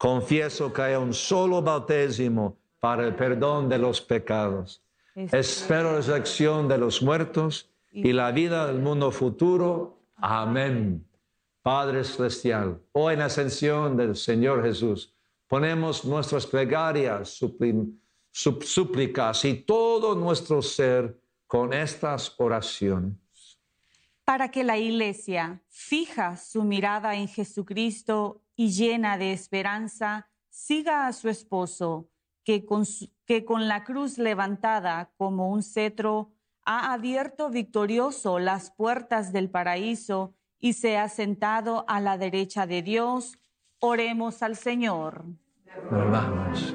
Confieso 0.00 0.72
que 0.72 0.80
hay 0.80 0.94
un 0.94 1.12
solo 1.12 1.60
bautismo 1.60 2.56
para 2.78 3.06
el 3.06 3.14
perdón 3.14 3.68
de 3.68 3.76
los 3.76 4.00
pecados. 4.00 4.82
Espero 5.14 5.90
la 5.90 5.98
resurrección 5.98 6.68
de 6.68 6.78
los 6.78 7.02
muertos 7.02 7.68
y 7.92 8.14
la 8.14 8.32
vida 8.32 8.66
del 8.66 8.78
mundo 8.78 9.10
futuro. 9.10 9.98
Amén. 10.16 11.06
Padre 11.60 12.02
Celestial, 12.02 12.80
hoy 12.92 13.12
en 13.12 13.18
la 13.18 13.26
ascensión 13.26 13.94
del 13.94 14.16
Señor 14.16 14.62
Jesús, 14.62 15.14
ponemos 15.46 16.02
nuestras 16.06 16.46
plegarias, 16.46 17.38
súplicas 18.32 19.44
y 19.44 19.54
todo 19.54 20.14
nuestro 20.14 20.62
ser 20.62 21.20
con 21.46 21.74
estas 21.74 22.34
oraciones. 22.38 23.18
Para 24.24 24.50
que 24.50 24.64
la 24.64 24.78
iglesia 24.78 25.60
fija 25.68 26.38
su 26.38 26.64
mirada 26.64 27.16
en 27.16 27.28
Jesucristo 27.28 28.40
y 28.60 28.72
llena 28.72 29.16
de 29.16 29.32
esperanza, 29.32 30.28
siga 30.50 31.06
a 31.06 31.14
su 31.14 31.30
esposo, 31.30 32.10
que 32.44 32.66
con, 32.66 32.84
que 33.24 33.46
con 33.46 33.68
la 33.68 33.84
cruz 33.84 34.18
levantada 34.18 35.14
como 35.16 35.48
un 35.48 35.62
cetro 35.62 36.34
ha 36.66 36.92
abierto 36.92 37.48
victorioso 37.48 38.38
las 38.38 38.70
puertas 38.70 39.32
del 39.32 39.48
paraíso 39.48 40.34
y 40.58 40.74
se 40.74 40.98
ha 40.98 41.08
sentado 41.08 41.86
a 41.88 42.00
la 42.00 42.18
derecha 42.18 42.66
de 42.66 42.82
Dios. 42.82 43.38
Oremos 43.78 44.42
al 44.42 44.56
Señor. 44.56 45.24
Oramos. 45.90 46.74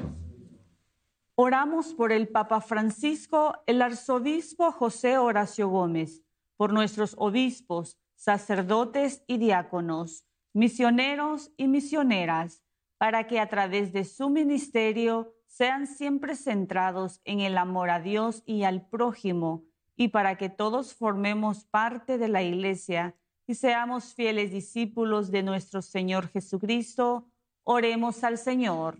Oramos 1.36 1.94
por 1.94 2.10
el 2.10 2.26
Papa 2.26 2.60
Francisco, 2.62 3.62
el 3.64 3.80
arzobispo 3.80 4.72
José 4.72 5.18
Horacio 5.18 5.68
Gómez, 5.68 6.24
por 6.56 6.72
nuestros 6.72 7.14
obispos, 7.16 7.96
sacerdotes 8.16 9.22
y 9.28 9.38
diáconos 9.38 10.25
misioneros 10.56 11.52
y 11.58 11.68
misioneras, 11.68 12.64
para 12.96 13.26
que 13.26 13.40
a 13.40 13.48
través 13.50 13.92
de 13.92 14.04
su 14.04 14.30
ministerio 14.30 15.34
sean 15.46 15.86
siempre 15.86 16.34
centrados 16.34 17.20
en 17.26 17.40
el 17.40 17.58
amor 17.58 17.90
a 17.90 18.00
Dios 18.00 18.42
y 18.46 18.62
al 18.62 18.88
prójimo, 18.88 19.64
y 19.96 20.08
para 20.08 20.38
que 20.38 20.48
todos 20.48 20.94
formemos 20.94 21.66
parte 21.66 22.16
de 22.16 22.28
la 22.28 22.42
Iglesia 22.42 23.14
y 23.46 23.54
seamos 23.54 24.14
fieles 24.14 24.50
discípulos 24.50 25.30
de 25.30 25.42
nuestro 25.42 25.82
Señor 25.82 26.28
Jesucristo, 26.28 27.28
oremos 27.62 28.24
al 28.24 28.38
Señor. 28.38 28.96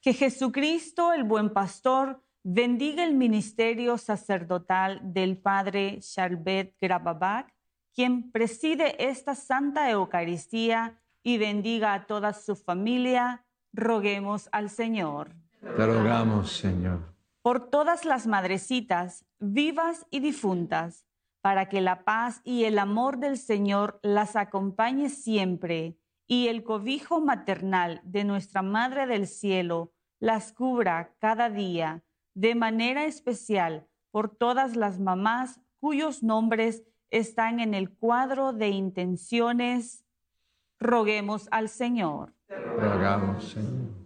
Que 0.00 0.14
Jesucristo, 0.14 1.12
el 1.12 1.24
buen 1.24 1.52
pastor, 1.52 2.22
bendiga 2.44 3.02
el 3.02 3.14
ministerio 3.14 3.98
sacerdotal 3.98 5.00
del 5.02 5.36
Padre 5.36 5.98
Charbet 5.98 6.76
Grababak, 6.80 7.52
quien 7.94 8.30
preside 8.30 9.08
esta 9.10 9.34
Santa 9.34 9.90
Eucaristía 9.90 11.00
y 11.22 11.38
bendiga 11.38 11.94
a 11.94 12.06
toda 12.06 12.32
su 12.32 12.56
familia. 12.56 13.44
Roguemos 13.72 14.48
al 14.52 14.70
Señor. 14.70 15.34
Te 15.60 15.86
rogamos, 15.86 16.52
Señor. 16.52 17.14
Por 17.42 17.70
todas 17.70 18.04
las 18.04 18.26
madrecitas, 18.26 19.24
vivas 19.38 20.06
y 20.10 20.20
difuntas, 20.20 21.06
para 21.40 21.68
que 21.68 21.80
la 21.80 22.04
paz 22.04 22.40
y 22.44 22.64
el 22.64 22.78
amor 22.78 23.18
del 23.18 23.38
Señor 23.38 23.98
las 24.02 24.36
acompañe 24.36 25.08
siempre 25.08 25.96
y 26.26 26.48
el 26.48 26.62
cobijo 26.62 27.20
maternal 27.20 28.00
de 28.04 28.24
nuestra 28.24 28.62
Madre 28.62 29.06
del 29.06 29.26
Cielo 29.26 29.92
las 30.20 30.52
cubra 30.52 31.14
cada 31.18 31.48
día 31.48 32.04
de 32.34 32.54
manera 32.54 33.04
especial 33.04 33.88
por 34.10 34.36
todas 34.36 34.76
las 34.76 35.00
mamás 35.00 35.60
cuyos 35.80 36.22
nombres 36.22 36.84
están 37.10 37.60
en 37.60 37.74
el 37.74 37.90
cuadro 37.90 38.52
de 38.52 38.68
intenciones. 38.68 40.04
Roguemos 40.78 41.48
al 41.50 41.68
Señor. 41.68 42.34
Rogamos, 42.48 43.50
Señor. 43.50 44.00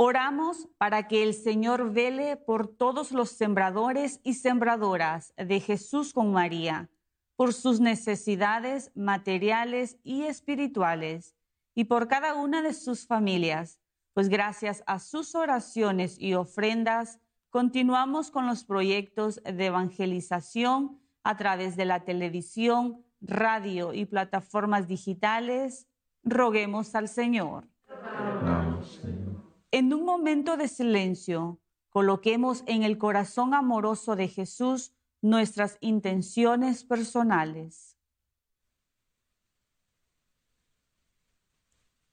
Oramos 0.00 0.68
para 0.78 1.08
que 1.08 1.24
el 1.24 1.34
Señor 1.34 1.92
vele 1.92 2.36
por 2.36 2.68
todos 2.68 3.10
los 3.10 3.30
sembradores 3.30 4.20
y 4.22 4.34
sembradoras 4.34 5.34
de 5.36 5.58
Jesús 5.58 6.12
con 6.12 6.30
María, 6.30 6.88
por 7.34 7.52
sus 7.52 7.80
necesidades 7.80 8.92
materiales 8.94 9.98
y 10.04 10.22
espirituales, 10.22 11.34
y 11.74 11.84
por 11.84 12.06
cada 12.06 12.34
una 12.34 12.62
de 12.62 12.74
sus 12.74 13.08
familias, 13.08 13.80
pues 14.14 14.28
gracias 14.28 14.84
a 14.86 15.00
sus 15.00 15.34
oraciones 15.34 16.16
y 16.18 16.34
ofrendas, 16.34 17.18
continuamos 17.50 18.30
con 18.30 18.46
los 18.46 18.62
proyectos 18.64 19.40
de 19.42 19.66
evangelización 19.66 21.00
a 21.28 21.36
través 21.36 21.76
de 21.76 21.84
la 21.84 22.06
televisión, 22.06 23.04
radio 23.20 23.92
y 23.92 24.06
plataformas 24.06 24.88
digitales. 24.88 25.86
Roguemos 26.24 26.94
al 26.94 27.06
Señor. 27.06 27.68
En 29.70 29.92
un 29.92 30.06
momento 30.06 30.56
de 30.56 30.68
silencio, 30.68 31.60
coloquemos 31.90 32.64
en 32.66 32.82
el 32.82 32.96
corazón 32.96 33.52
amoroso 33.52 34.16
de 34.16 34.28
Jesús 34.28 34.94
nuestras 35.20 35.76
intenciones 35.82 36.82
personales. 36.82 37.98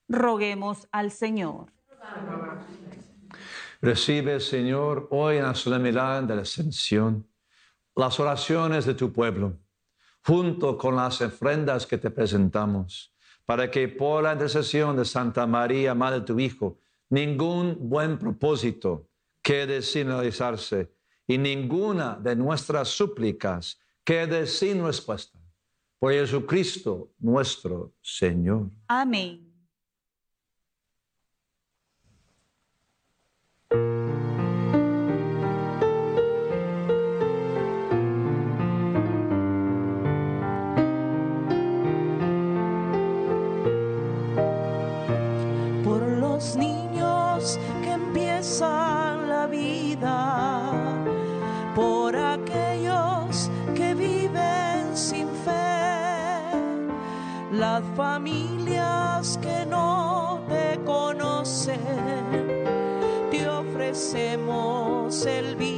Roguemos 0.09 0.89
al 0.91 1.09
Señor. 1.11 1.71
Recibe, 3.81 4.41
Señor, 4.41 5.07
hoy 5.09 5.37
en 5.37 5.43
la 5.43 5.55
solemnidad 5.55 6.21
de 6.23 6.35
la 6.35 6.41
ascensión 6.41 7.25
las 7.95 8.19
oraciones 8.19 8.85
de 8.85 8.93
tu 8.93 9.11
pueblo, 9.11 9.57
junto 10.23 10.77
con 10.77 10.95
las 10.95 11.21
ofrendas 11.21 11.85
que 11.85 11.97
te 11.97 12.11
presentamos, 12.11 13.13
para 13.45 13.69
que 13.69 13.87
por 13.87 14.23
la 14.23 14.33
intercesión 14.33 14.97
de 14.97 15.05
Santa 15.05 15.45
María, 15.45 15.93
Madre 15.93 16.19
de 16.19 16.25
tu 16.25 16.39
Hijo, 16.39 16.79
ningún 17.09 17.77
buen 17.79 18.17
propósito 18.17 19.07
quede 19.41 19.81
sin 19.81 20.07
realizarse 20.07 20.91
y 21.27 21.37
ninguna 21.37 22.15
de 22.15 22.35
nuestras 22.35 22.89
súplicas 22.89 23.79
quede 24.03 24.47
sin 24.47 24.83
respuesta. 24.83 25.39
Por 25.99 26.11
Jesucristo 26.11 27.11
nuestro 27.19 27.93
Señor. 28.01 28.69
Amén. 28.87 29.44
La 48.61 49.47
vida, 49.47 50.71
por 51.75 52.15
aquellos 52.15 53.49
que 53.75 53.93
viven 53.93 54.95
sin 54.95 55.27
fe, 55.43 56.51
las 57.51 57.83
familias 57.95 59.37
que 59.41 59.65
no 59.65 60.39
te 60.47 60.79
conocen, 60.85 61.77
te 63.29 63.47
ofrecemos 63.49 65.25
el 65.25 65.55
vino 65.55 65.74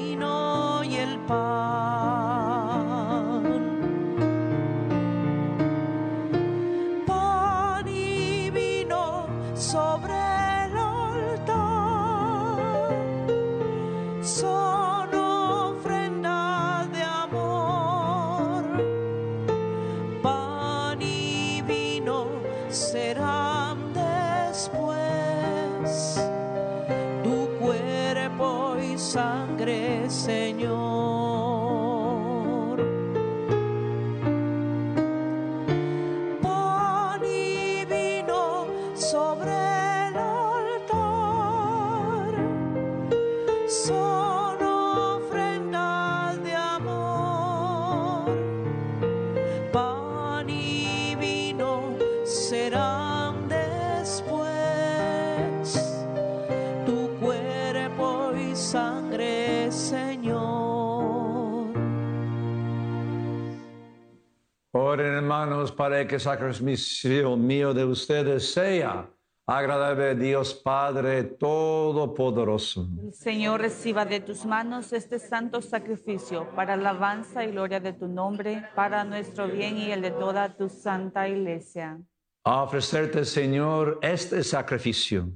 hermanos 65.67 65.71
para 65.71 66.07
que 66.07 66.15
el 66.15 66.21
sacrificio 66.21 67.35
mío 67.35 67.73
de 67.73 67.85
ustedes 67.85 68.53
sea 68.53 69.09
agradable 69.45 70.09
a 70.09 70.15
Dios 70.15 70.53
Padre 70.53 71.23
Todopoderoso. 71.23 72.87
El 73.03 73.13
Señor 73.13 73.61
reciba 73.61 74.05
de 74.05 74.19
tus 74.19 74.45
manos 74.45 74.91
este 74.93 75.19
santo 75.19 75.61
sacrificio 75.61 76.47
para 76.55 76.73
alabanza 76.73 77.43
y 77.43 77.51
gloria 77.51 77.79
de 77.79 77.93
tu 77.93 78.07
nombre, 78.07 78.63
para 78.75 79.03
nuestro 79.03 79.47
bien 79.47 79.77
y 79.77 79.91
el 79.91 80.01
de 80.01 80.11
toda 80.11 80.55
tu 80.55 80.69
santa 80.69 81.27
iglesia. 81.27 81.99
A 82.43 82.63
ofrecerte, 82.63 83.25
Señor, 83.25 83.99
este 84.01 84.43
sacrificio 84.43 85.29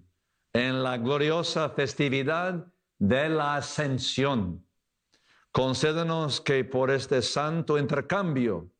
en 0.53 0.83
la 0.83 0.97
gloriosa 0.97 1.69
festividad 1.69 2.67
de 2.99 3.29
la 3.29 3.55
ascensión. 3.55 4.65
Concédenos 5.51 6.39
que 6.39 6.63
por 6.63 6.91
este 6.91 7.21
santo 7.21 7.77
intercambio 7.77 8.70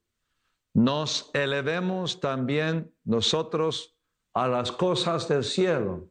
nos 0.74 1.30
elevemos 1.34 2.20
también 2.20 2.94
nosotros 3.04 3.98
a 4.34 4.48
las 4.48 4.72
cosas 4.72 5.28
del 5.28 5.44
cielo 5.44 6.10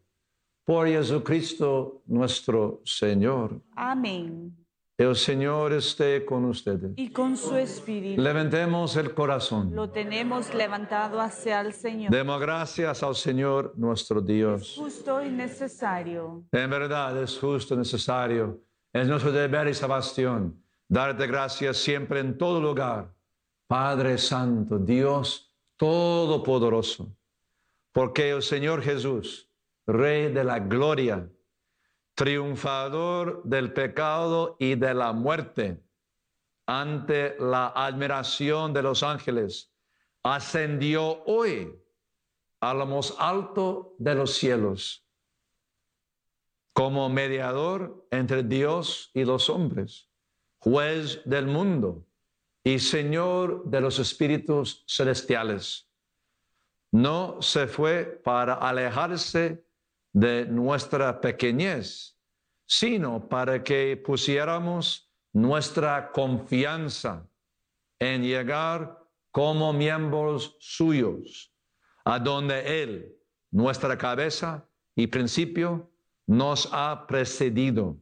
por 0.65 0.87
Jesucristo 0.87 2.03
nuestro 2.07 2.81
Señor. 2.85 3.61
Amén. 3.75 4.57
El 4.99 5.17
Señor 5.17 5.73
esté 5.73 6.27
con 6.27 6.45
ustedes. 6.45 6.93
Y 6.97 7.09
con 7.11 7.35
su 7.35 7.57
espíritu 7.57 8.21
Levantemos 8.21 8.97
el 8.97 9.15
corazón. 9.15 9.75
lo 9.75 9.89
tenemos 9.89 10.53
levantado 10.53 11.19
hacia 11.21 11.63
el 11.63 11.73
Señor. 11.73 12.13
Demos 12.13 12.39
gracias 12.39 13.03
al 13.03 13.15
Señor 13.15 13.73
nuestro 13.79 14.21
Dios. 14.21 14.77
Justo 14.79 15.23
y 15.25 15.31
necesario. 15.31 16.45
En 16.53 16.69
verdad 16.69 17.23
es 17.23 17.39
justo 17.39 17.75
y 17.75 17.79
necesario. 17.79 18.63
Es 18.93 19.09
nuestro 19.09 19.33
deber 19.33 19.69
y 19.69 19.75
salvación 19.75 20.63
darte 20.91 21.27
gracias 21.29 21.77
siempre 21.79 22.21
en 22.21 22.37
todo 22.37 22.61
lugar. 22.61 23.15
Padre 23.71 24.19
Santo, 24.19 24.81
Dios 24.81 25.49
Todopoderoso, 25.77 27.17
porque 27.93 28.31
el 28.31 28.43
Señor 28.43 28.83
Jesús, 28.83 29.49
Rey 29.87 30.33
de 30.33 30.43
la 30.43 30.59
Gloria, 30.59 31.31
triunfador 32.17 33.45
del 33.45 33.73
pecado 33.73 34.57
y 34.59 34.75
de 34.75 34.93
la 34.93 35.13
muerte, 35.13 35.81
ante 36.67 37.37
la 37.39 37.69
admiración 37.69 38.73
de 38.73 38.83
los 38.83 39.05
ángeles, 39.05 39.71
ascendió 40.25 41.23
hoy 41.27 41.73
a 42.59 42.75
lo 42.75 42.87
más 42.87 43.15
alto 43.21 43.95
de 43.99 44.17
los 44.17 44.35
cielos 44.35 45.07
como 46.73 47.09
mediador 47.09 48.05
entre 48.11 48.43
Dios 48.43 49.13
y 49.15 49.25
los 49.25 49.49
hombres, 49.49 50.11
juez 50.59 51.23
del 51.25 51.47
mundo 51.47 52.10
y 52.63 52.79
Señor 52.79 53.65
de 53.65 53.81
los 53.81 53.99
espíritus 53.99 54.85
celestiales. 54.87 55.89
No 56.93 57.41
se 57.41 57.67
fue 57.67 58.21
para 58.25 58.55
alejarse 58.55 59.65
de 60.13 60.45
nuestra 60.47 61.21
pequeñez, 61.21 62.17
sino 62.67 63.29
para 63.29 63.63
que 63.63 63.97
pusiéramos 63.97 65.11
nuestra 65.33 66.11
confianza 66.11 67.27
en 67.99 68.23
llegar 68.23 68.99
como 69.31 69.73
miembros 69.73 70.57
suyos, 70.59 71.53
a 72.05 72.19
donde 72.19 72.83
Él, 72.83 73.17
nuestra 73.51 73.97
cabeza 73.97 74.67
y 74.97 75.07
principio, 75.07 75.91
nos 76.27 76.69
ha 76.73 77.07
precedido. 77.07 77.97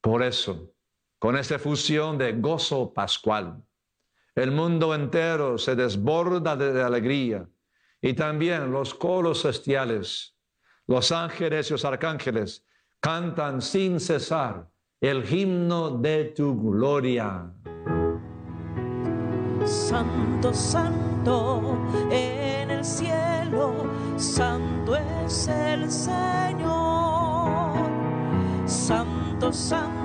Por 0.00 0.22
eso, 0.22 0.73
con 1.18 1.36
esta 1.36 1.58
fusión 1.58 2.18
de 2.18 2.32
gozo 2.32 2.92
pascual, 2.92 3.62
el 4.34 4.50
mundo 4.50 4.94
entero 4.94 5.58
se 5.58 5.76
desborda 5.76 6.56
de 6.56 6.82
alegría 6.82 7.48
y 8.02 8.14
también 8.14 8.72
los 8.72 8.92
coros 8.94 9.42
celestiales, 9.42 10.36
los 10.86 11.12
ángeles 11.12 11.70
y 11.70 11.74
los 11.74 11.84
arcángeles 11.84 12.64
cantan 13.00 13.62
sin 13.62 14.00
cesar 14.00 14.68
el 15.00 15.24
himno 15.32 15.90
de 15.90 16.32
tu 16.36 16.70
gloria. 16.70 17.50
Santo, 19.64 20.52
santo 20.52 21.78
en 22.10 22.70
el 22.70 22.84
cielo, 22.84 23.86
santo 24.16 24.96
es 24.96 25.48
el 25.48 25.90
Señor. 25.90 27.72
Santo, 28.66 29.52
santo 29.52 30.03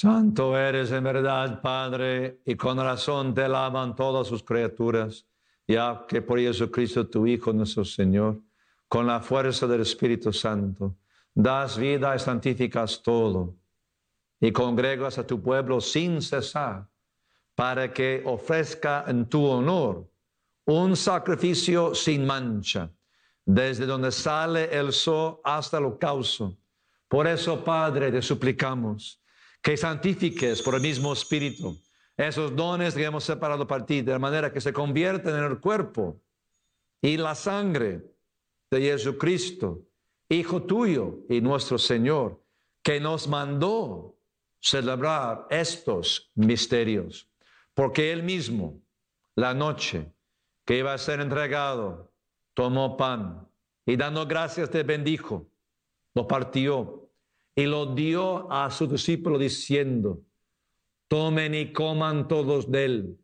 Santo 0.00 0.56
eres 0.56 0.92
en 0.92 1.04
verdad, 1.04 1.60
Padre, 1.60 2.40
y 2.46 2.54
con 2.54 2.78
razón 2.78 3.34
te 3.34 3.42
alaban 3.42 3.94
todas 3.94 4.28
sus 4.28 4.42
criaturas, 4.42 5.26
ya 5.68 6.06
que 6.08 6.22
por 6.22 6.38
Jesucristo 6.38 7.06
tu 7.06 7.26
Hijo, 7.26 7.52
nuestro 7.52 7.84
Señor, 7.84 8.40
con 8.88 9.06
la 9.06 9.20
fuerza 9.20 9.66
del 9.66 9.82
Espíritu 9.82 10.32
Santo, 10.32 10.96
das 11.34 11.76
vida 11.76 12.16
y 12.16 12.18
santificas 12.18 13.02
todo, 13.02 13.56
y 14.40 14.50
congregas 14.52 15.18
a 15.18 15.26
tu 15.26 15.42
pueblo 15.42 15.82
sin 15.82 16.22
cesar, 16.22 16.88
para 17.54 17.92
que 17.92 18.22
ofrezca 18.24 19.04
en 19.06 19.26
tu 19.26 19.44
honor 19.44 20.08
un 20.64 20.96
sacrificio 20.96 21.94
sin 21.94 22.24
mancha, 22.24 22.90
desde 23.44 23.84
donde 23.84 24.10
sale 24.10 24.74
el 24.74 24.94
sol 24.94 25.40
hasta 25.44 25.76
el 25.76 25.84
ocaso. 25.84 26.56
Por 27.06 27.26
eso, 27.26 27.62
Padre, 27.62 28.10
te 28.10 28.22
suplicamos 28.22 29.19
que 29.62 29.76
santifiques 29.76 30.62
por 30.62 30.74
el 30.74 30.80
mismo 30.80 31.12
Espíritu. 31.12 31.78
Esos 32.16 32.54
dones 32.54 32.94
que 32.94 33.04
hemos 33.04 33.24
separado 33.24 33.66
para 33.66 33.86
ti, 33.86 34.02
de 34.02 34.18
manera 34.18 34.52
que 34.52 34.60
se 34.60 34.72
convierten 34.72 35.34
en 35.36 35.44
el 35.44 35.60
cuerpo 35.60 36.20
y 37.00 37.16
la 37.16 37.34
sangre 37.34 38.02
de 38.70 38.80
Jesucristo, 38.80 39.86
Hijo 40.32 40.62
tuyo 40.62 41.18
y 41.28 41.40
nuestro 41.40 41.76
Señor, 41.76 42.40
que 42.84 43.00
nos 43.00 43.26
mandó 43.26 44.16
celebrar 44.60 45.48
estos 45.50 46.30
misterios, 46.36 47.28
porque 47.74 48.12
Él 48.12 48.22
mismo, 48.22 48.80
la 49.34 49.54
noche 49.54 50.12
que 50.64 50.78
iba 50.78 50.94
a 50.94 50.98
ser 50.98 51.20
entregado, 51.20 52.12
tomó 52.54 52.96
pan 52.96 53.48
y 53.84 53.96
dando 53.96 54.24
gracias 54.24 54.70
te 54.70 54.84
bendijo, 54.84 55.50
lo 56.14 56.28
partió 56.28 56.99
y 57.60 57.66
lo 57.66 57.94
dio 57.94 58.50
a 58.50 58.70
su 58.70 58.86
discípulo 58.86 59.38
diciendo, 59.38 60.22
tomen 61.08 61.54
y 61.54 61.74
coman 61.74 62.26
todos 62.26 62.70
de 62.70 62.84
él, 62.86 63.18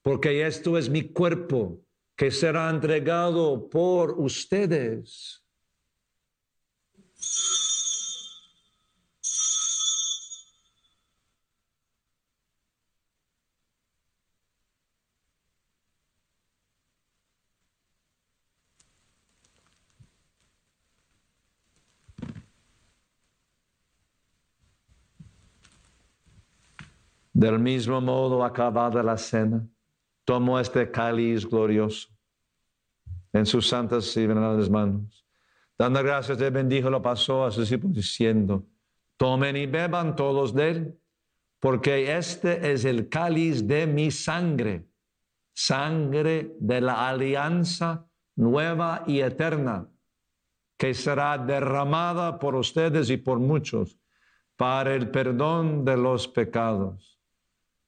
porque 0.00 0.46
esto 0.46 0.78
es 0.78 0.88
mi 0.88 1.02
cuerpo 1.12 1.82
que 2.16 2.30
será 2.30 2.70
entregado 2.70 3.68
por 3.68 4.18
ustedes. 4.18 5.44
Del 27.34 27.58
mismo 27.58 28.00
modo, 28.00 28.44
acabada 28.44 29.02
la 29.02 29.18
cena, 29.18 29.66
tomó 30.24 30.60
este 30.60 30.88
cáliz 30.88 31.44
glorioso 31.44 32.08
en 33.32 33.44
sus 33.44 33.68
santas 33.68 34.16
y 34.16 34.24
venerables 34.24 34.70
manos. 34.70 35.26
Dando 35.76 36.00
gracias, 36.04 36.38
le 36.38 36.50
bendijo, 36.50 36.88
lo 36.88 37.02
pasó 37.02 37.44
a 37.44 37.50
sus 37.50 37.64
discípulos 37.64 37.96
diciendo, 37.96 38.64
tomen 39.16 39.56
y 39.56 39.66
beban 39.66 40.14
todos 40.14 40.54
de 40.54 40.70
él, 40.70 41.00
porque 41.58 42.16
este 42.16 42.72
es 42.72 42.84
el 42.84 43.08
cáliz 43.08 43.66
de 43.66 43.88
mi 43.88 44.12
sangre, 44.12 44.86
sangre 45.52 46.54
de 46.60 46.80
la 46.80 47.08
alianza 47.08 48.06
nueva 48.36 49.02
y 49.08 49.18
eterna, 49.20 49.88
que 50.78 50.94
será 50.94 51.36
derramada 51.36 52.38
por 52.38 52.54
ustedes 52.54 53.10
y 53.10 53.16
por 53.16 53.40
muchos 53.40 53.98
para 54.54 54.94
el 54.94 55.10
perdón 55.10 55.84
de 55.84 55.96
los 55.96 56.28
pecados. 56.28 57.13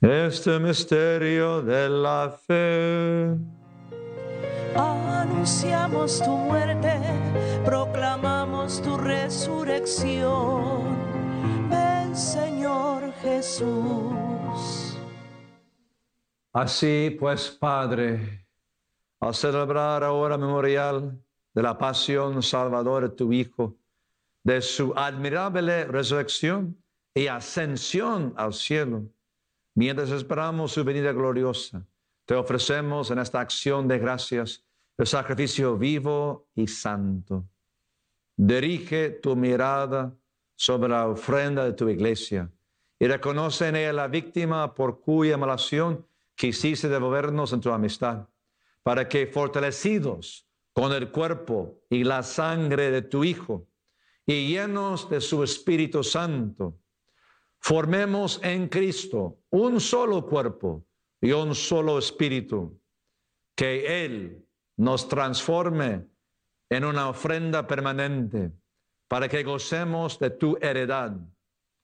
Este 0.00 0.58
misterio 0.58 1.60
de 1.60 1.90
la 1.90 2.30
fe. 2.30 3.36
Anunciamos 4.74 6.22
tu 6.22 6.30
muerte, 6.30 6.98
proclamamos 7.66 8.80
tu 8.80 8.96
resurrección. 8.96 10.96
Ven 11.68 12.16
Señor 12.16 13.12
Jesús. 13.20 14.98
Así 16.54 17.14
pues, 17.20 17.50
Padre, 17.50 18.46
al 19.20 19.34
celebrar 19.34 20.02
ahora 20.02 20.38
memorial 20.38 21.22
de 21.52 21.62
la 21.62 21.76
pasión 21.76 22.42
salvadora 22.42 23.08
de 23.08 23.16
tu 23.16 23.34
Hijo, 23.34 23.76
de 24.44 24.62
su 24.62 24.94
admirable 24.96 25.84
resurrección 25.84 26.82
y 27.12 27.26
ascensión 27.26 28.32
al 28.38 28.54
cielo, 28.54 29.04
Mientras 29.80 30.10
esperamos 30.10 30.72
su 30.72 30.84
venida 30.84 31.10
gloriosa, 31.10 31.86
te 32.26 32.34
ofrecemos 32.34 33.10
en 33.10 33.18
esta 33.18 33.40
acción 33.40 33.88
de 33.88 33.98
gracias 33.98 34.62
el 34.98 35.06
sacrificio 35.06 35.78
vivo 35.78 36.50
y 36.54 36.66
santo. 36.66 37.46
Dirige 38.36 39.08
tu 39.08 39.34
mirada 39.34 40.14
sobre 40.54 40.90
la 40.90 41.08
ofrenda 41.08 41.64
de 41.64 41.72
tu 41.72 41.88
iglesia 41.88 42.50
y 42.98 43.06
reconoce 43.06 43.68
en 43.68 43.76
ella 43.76 43.94
la 43.94 44.08
víctima 44.08 44.74
por 44.74 45.00
cuya 45.00 45.38
malación 45.38 46.06
quisiste 46.34 46.90
devolvernos 46.90 47.54
en 47.54 47.62
tu 47.62 47.70
amistad, 47.70 48.28
para 48.82 49.08
que 49.08 49.28
fortalecidos 49.28 50.46
con 50.74 50.92
el 50.92 51.10
cuerpo 51.10 51.80
y 51.88 52.04
la 52.04 52.22
sangre 52.22 52.90
de 52.90 53.00
tu 53.00 53.24
Hijo 53.24 53.66
y 54.26 54.46
llenos 54.48 55.08
de 55.08 55.22
su 55.22 55.42
Espíritu 55.42 56.04
Santo, 56.04 56.76
formemos 57.60 58.40
en 58.42 58.68
Cristo 58.68 59.38
un 59.50 59.80
solo 59.80 60.26
cuerpo 60.26 60.86
y 61.20 61.32
un 61.32 61.54
solo 61.54 61.98
espíritu, 61.98 62.80
que 63.54 64.04
Él 64.04 64.46
nos 64.76 65.08
transforme 65.08 66.08
en 66.70 66.84
una 66.84 67.08
ofrenda 67.08 67.66
permanente 67.66 68.52
para 69.08 69.28
que 69.28 69.42
gocemos 69.42 70.18
de 70.18 70.30
tu 70.30 70.56
heredad 70.60 71.16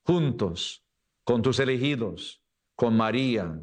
juntos 0.03 0.83
con 1.23 1.41
tus 1.41 1.59
elegidos, 1.59 2.41
con 2.75 2.95
María, 2.95 3.61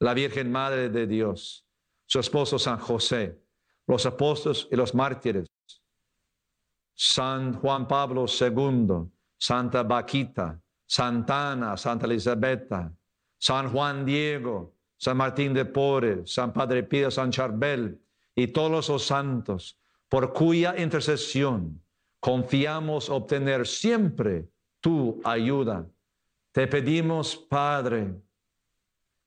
la 0.00 0.14
Virgen 0.14 0.50
Madre 0.50 0.88
de 0.88 1.06
Dios, 1.06 1.66
su 2.06 2.18
esposo 2.18 2.58
San 2.58 2.78
José, 2.78 3.38
los 3.86 4.06
apóstoles 4.06 4.66
y 4.72 4.76
los 4.76 4.94
mártires, 4.94 5.46
San 6.94 7.54
Juan 7.54 7.86
Pablo 7.86 8.24
II, 8.26 9.10
Santa 9.38 9.82
Baquita, 9.82 10.60
Santana, 10.86 11.76
Santa 11.76 12.06
Elisabetta, 12.06 12.92
San 13.38 13.70
Juan 13.70 14.04
Diego, 14.04 14.74
San 14.96 15.16
Martín 15.16 15.52
de 15.52 15.64
Porres, 15.64 16.32
San 16.32 16.52
Padre 16.52 16.82
Pío, 16.82 17.10
San 17.10 17.30
Charbel 17.30 18.00
y 18.34 18.48
todos 18.48 18.88
los 18.88 19.06
santos, 19.06 19.78
por 20.08 20.32
cuya 20.32 20.74
intercesión 20.78 21.82
confiamos 22.20 23.10
obtener 23.10 23.66
siempre 23.66 24.48
tu 24.80 25.20
ayuda 25.24 25.86
te 26.54 26.68
pedimos, 26.68 27.36
Padre, 27.36 28.14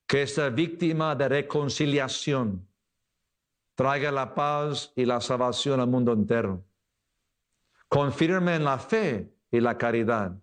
que 0.07 0.21
esta 0.21 0.49
víctima 0.49 1.13
de 1.13 1.27
reconciliación 1.27 2.65
traiga 3.75 4.13
la 4.13 4.33
paz 4.33 4.93
y 4.95 5.03
la 5.03 5.19
salvación 5.19 5.81
al 5.81 5.89
mundo 5.89 6.13
entero. 6.13 6.63
Confirme 7.89 8.55
en 8.55 8.63
la 8.63 8.79
fe 8.79 9.29
y 9.51 9.59
la 9.59 9.77
caridad 9.77 10.37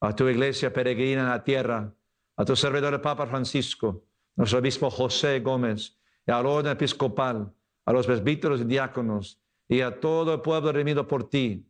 a 0.00 0.14
tu 0.14 0.28
iglesia 0.28 0.72
peregrina 0.72 1.22
en 1.22 1.28
la 1.28 1.42
tierra, 1.42 1.92
a 2.36 2.44
tu 2.44 2.54
servidor 2.54 2.94
el 2.94 3.00
Papa 3.00 3.26
Francisco, 3.26 4.04
nuestro 4.36 4.60
obispo 4.60 4.90
José 4.90 5.40
Gómez, 5.40 5.98
y 6.26 6.30
al 6.30 6.46
orden 6.46 6.72
episcopal, 6.72 7.52
a 7.84 7.92
los 7.92 8.06
presbíteros 8.06 8.60
y 8.60 8.64
diáconos, 8.64 9.40
y 9.68 9.80
a 9.80 9.98
todo 9.98 10.34
el 10.34 10.40
pueblo 10.40 10.72
redimido 10.72 11.06
por 11.06 11.28
ti. 11.28 11.66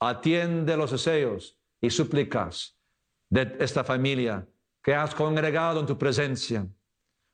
Atiende 0.00 0.76
los 0.76 0.90
deseos 0.90 1.58
y 1.80 1.88
súplicas 1.90 2.76
de 3.30 3.56
esta 3.60 3.84
familia 3.84 4.46
que 4.82 4.94
has 4.94 5.14
congregado 5.14 5.80
en 5.80 5.86
tu 5.86 5.96
presencia. 5.96 6.66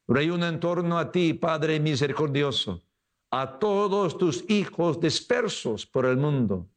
Reúne 0.06 0.46
en 0.46 0.60
torno 0.60 0.98
a 0.98 1.10
ti, 1.10 1.34
Padre 1.34 1.80
misericordioso, 1.80 2.82
a 3.30 3.58
todos 3.58 4.16
tus 4.18 4.48
hijos 4.48 5.00
dispersos 5.00 5.86
por 5.86 6.06
el 6.06 6.16
mundo, 6.16 6.68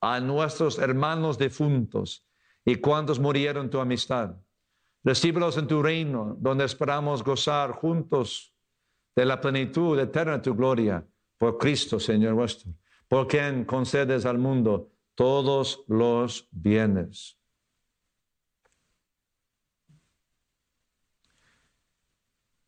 a 0.00 0.20
nuestros 0.20 0.78
hermanos 0.78 1.38
defuntos 1.38 2.25
y 2.66 2.74
cuantos 2.76 3.18
murieron 3.18 3.70
tu 3.70 3.78
amistad. 3.78 4.36
Recíbelos 5.04 5.56
en 5.56 5.68
tu 5.68 5.80
reino, 5.82 6.36
donde 6.38 6.64
esperamos 6.64 7.22
gozar 7.22 7.70
juntos 7.70 8.52
de 9.14 9.24
la 9.24 9.40
plenitud 9.40 9.98
eterna 9.98 10.32
de 10.32 10.42
tu 10.42 10.54
gloria, 10.54 11.06
por 11.38 11.58
Cristo, 11.58 12.00
Señor 12.00 12.34
nuestro, 12.34 12.72
por 13.08 13.28
quien 13.28 13.64
concedes 13.64 14.26
al 14.26 14.38
mundo 14.38 14.90
todos 15.14 15.84
los 15.86 16.48
bienes. 16.50 17.38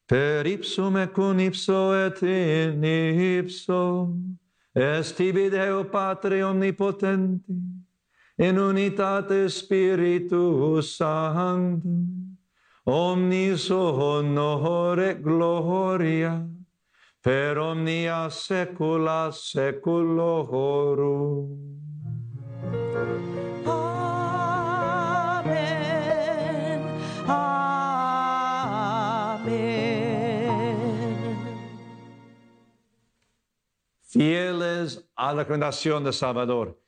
Per 0.06 0.46
ipsum 0.46 0.96
et 0.96 1.12
cum 1.12 1.38
ipso 1.40 1.92
et 1.92 2.22
in 2.22 2.82
ipso, 2.82 4.14
est 4.72 5.16
tibi 5.16 5.50
Deo 5.50 5.84
Patre 5.84 6.42
Omnipotenti, 6.44 7.52
in 8.38 8.56
unitate 8.56 9.50
Spiritus 9.50 10.96
Sanctum, 10.96 12.38
omnis 12.86 13.70
honor 13.70 15.00
et 15.00 15.20
gloria, 15.22 16.46
per 17.20 17.58
omnia 17.58 18.30
saecula 18.30 19.32
saeculorum. 19.32 20.68
Amén. 23.66 23.98
fieles 34.08 35.04
a 35.16 35.32
la 35.32 35.42
recomendación 35.42 36.04
de 36.04 36.12
Salvador 36.12 36.87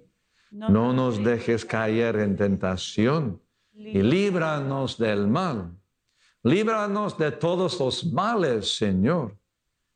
No 0.51 0.91
nos 0.91 1.23
dejes 1.23 1.63
caer 1.63 2.17
en 2.17 2.35
tentación 2.35 3.41
y 3.73 4.01
líbranos 4.01 4.97
del 4.97 5.25
mal. 5.27 5.71
Líbranos 6.43 7.17
de 7.17 7.31
todos 7.31 7.79
los 7.79 8.03
males, 8.05 8.75
Señor, 8.75 9.37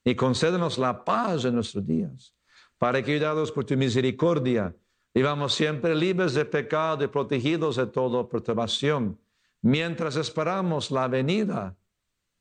y 0.03 0.15
concédenos 0.15 0.77
la 0.77 1.03
paz 1.03 1.43
en 1.43 1.55
nuestros 1.55 1.85
días, 1.85 2.33
para 2.77 3.03
que, 3.03 3.19
por 3.53 3.65
tu 3.65 3.75
misericordia, 3.75 4.73
vivamos 5.13 5.53
siempre 5.53 5.93
libres 5.93 6.33
de 6.33 6.45
pecado 6.45 7.03
y 7.03 7.07
protegidos 7.07 7.75
de 7.75 7.87
toda 7.87 8.29
perturbación, 8.29 9.19
mientras 9.61 10.15
esperamos 10.15 10.89
la 10.89 11.09
venida, 11.09 11.75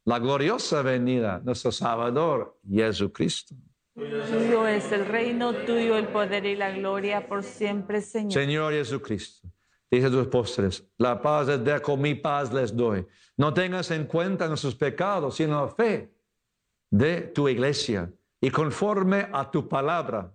la 0.04 0.18
gloriosa 0.20 0.82
venida 0.82 1.40
de 1.40 1.46
nuestro 1.46 1.72
Salvador, 1.72 2.60
Jesucristo. 2.70 3.56
Tuyo 3.94 4.66
es 4.66 4.90
el 4.90 5.06
reino, 5.06 5.52
tuyo 5.52 5.96
el 5.96 6.08
poder 6.08 6.44
y 6.46 6.56
la 6.56 6.72
gloria 6.72 7.28
por 7.28 7.44
siempre, 7.44 8.00
Señor. 8.00 8.32
Señor 8.32 8.72
Jesucristo, 8.72 9.48
dice 9.88 10.10
tus 10.10 10.26
apóstoles, 10.26 10.84
la 10.98 11.22
paz 11.22 11.46
les 11.46 11.62
dejo, 11.62 11.96
mi 11.96 12.16
paz 12.16 12.52
les 12.52 12.74
doy. 12.74 13.06
No 13.36 13.54
tengas 13.54 13.92
en 13.92 14.06
cuenta 14.06 14.48
nuestros 14.48 14.74
pecados, 14.74 15.36
sino 15.36 15.64
la 15.64 15.68
fe 15.68 16.12
de 16.90 17.20
tu 17.22 17.48
iglesia. 17.48 18.12
Y 18.40 18.50
conforme 18.50 19.28
a 19.32 19.48
tu 19.48 19.68
palabra, 19.68 20.32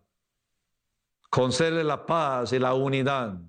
concede 1.30 1.84
la 1.84 2.06
paz 2.06 2.54
y 2.54 2.60
la 2.60 2.74
unidad. 2.74 3.40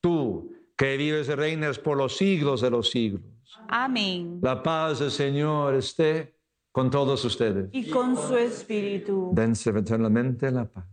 Tú 0.00 0.52
que 0.76 0.98
vives 0.98 1.28
y 1.28 1.34
reinas 1.34 1.78
por 1.78 1.96
los 1.96 2.16
siglos 2.16 2.60
de 2.60 2.70
los 2.70 2.90
siglos. 2.90 3.22
Amén. 3.68 4.38
La 4.42 4.62
paz 4.62 4.98
del 4.98 5.10
Señor 5.10 5.74
esté 5.74 6.35
con 6.76 6.90
todos 6.90 7.24
ustedes. 7.24 7.70
Y 7.72 7.88
con 7.88 8.14
su 8.18 8.36
espíritu. 8.36 9.30
Dense 9.32 9.70
eternamente 9.70 10.50
la 10.50 10.66
paz. 10.66 10.84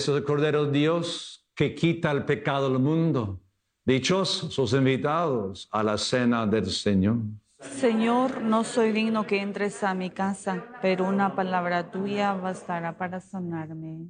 Es 0.00 0.08
el 0.08 0.24
Cordero 0.24 0.64
de 0.64 0.78
Dios 0.78 1.46
que 1.54 1.74
quita 1.74 2.10
el 2.10 2.24
pecado 2.24 2.70
del 2.70 2.78
mundo. 2.78 3.38
Dichosos 3.84 4.56
los 4.56 4.72
invitados 4.72 5.68
a 5.70 5.82
la 5.82 5.98
cena 5.98 6.46
del 6.46 6.70
Señor. 6.70 7.18
Señor, 7.58 8.40
no 8.40 8.64
soy 8.64 8.92
digno 8.92 9.26
que 9.26 9.42
entres 9.42 9.84
a 9.84 9.92
mi 9.92 10.08
casa, 10.08 10.64
pero 10.80 11.04
una 11.04 11.36
palabra 11.36 11.90
tuya 11.90 12.32
bastará 12.32 12.96
para 12.96 13.20
sanarme. 13.20 14.06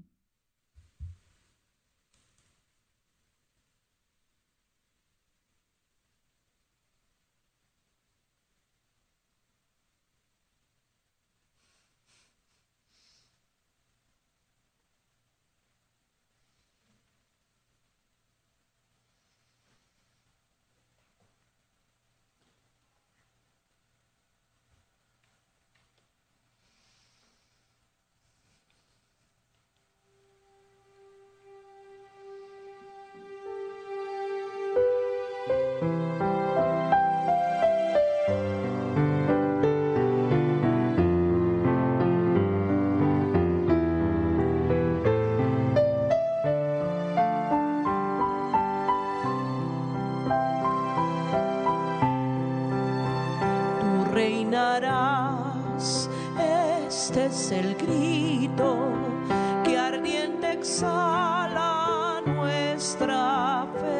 Nuestra 63.00 63.99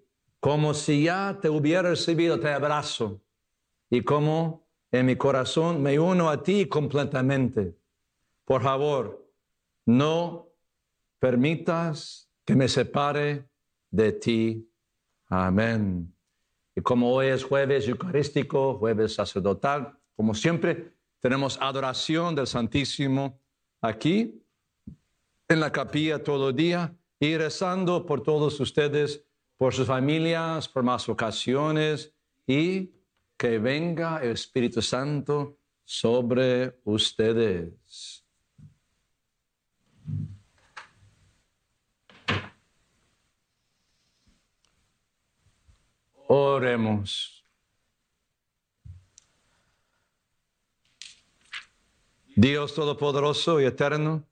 como 0.41 0.73
si 0.73 1.03
ya 1.03 1.37
te 1.39 1.49
hubiera 1.49 1.83
recibido, 1.83 2.39
te 2.39 2.49
abrazo. 2.49 3.21
Y 3.91 4.01
como 4.01 4.67
en 4.91 5.05
mi 5.05 5.15
corazón 5.15 5.81
me 5.83 5.99
uno 5.99 6.29
a 6.29 6.41
ti 6.41 6.65
completamente. 6.65 7.77
Por 8.43 8.63
favor, 8.63 9.23
no 9.85 10.49
permitas 11.19 12.27
que 12.43 12.55
me 12.55 12.67
separe 12.67 13.47
de 13.91 14.11
ti. 14.13 14.67
Amén. 15.27 16.11
Y 16.75 16.81
como 16.81 17.13
hoy 17.13 17.27
es 17.27 17.43
jueves 17.43 17.87
eucarístico, 17.87 18.79
jueves 18.79 19.13
sacerdotal, 19.13 19.95
como 20.15 20.33
siempre, 20.33 20.95
tenemos 21.19 21.61
adoración 21.61 22.33
del 22.33 22.47
Santísimo 22.47 23.39
aquí 23.79 24.43
en 25.47 25.59
la 25.59 25.71
capilla 25.71 26.23
todo 26.23 26.49
el 26.49 26.55
día 26.55 26.95
y 27.19 27.37
rezando 27.37 28.07
por 28.07 28.23
todos 28.23 28.59
ustedes, 28.59 29.23
por 29.61 29.75
sus 29.75 29.85
familias, 29.85 30.67
por 30.67 30.81
más 30.81 31.07
ocasiones 31.07 32.11
y 32.47 32.89
que 33.37 33.59
venga 33.59 34.17
el 34.17 34.31
Espíritu 34.31 34.81
Santo 34.81 35.59
sobre 35.85 36.79
ustedes. 36.83 38.25
Oremos. 46.25 47.45
Dios 52.35 52.73
Todopoderoso 52.73 53.61
y 53.61 53.65
Eterno, 53.65 54.25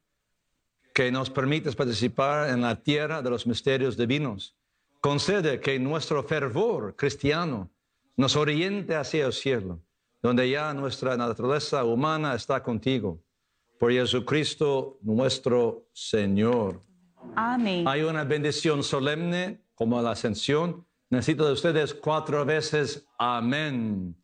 que 0.91 1.11
nos 1.11 1.29
permites 1.29 1.75
participar 1.75 2.49
en 2.49 2.61
la 2.61 2.81
tierra 2.81 3.21
de 3.21 3.29
los 3.29 3.45
misterios 3.45 3.95
divinos, 3.95 4.58
Concede 5.01 5.61
que 5.61 5.79
nuestro 5.79 6.23
fervor 6.23 6.95
cristiano 6.95 7.71
nos 8.17 8.35
oriente 8.35 8.95
hacia 8.95 9.25
el 9.25 9.33
cielo, 9.33 9.81
donde 10.21 10.49
ya 10.49 10.73
nuestra 10.73 11.15
naturaleza 11.15 11.85
humana 11.85 12.35
está 12.35 12.61
contigo. 12.61 13.23
Por 13.79 13.93
Jesucristo 13.93 14.97
nuestro 15.01 15.87
Señor. 15.93 16.81
Amén. 17.33 17.87
Hay 17.87 18.01
una 18.01 18.25
bendición 18.25 18.83
solemne 18.83 19.63
como 19.73 20.01
la 20.01 20.11
ascensión. 20.11 20.85
Necesito 21.09 21.45
de 21.47 21.53
ustedes 21.53 21.93
cuatro 21.93 22.43
veces 22.43 23.07
amén. 23.17 24.21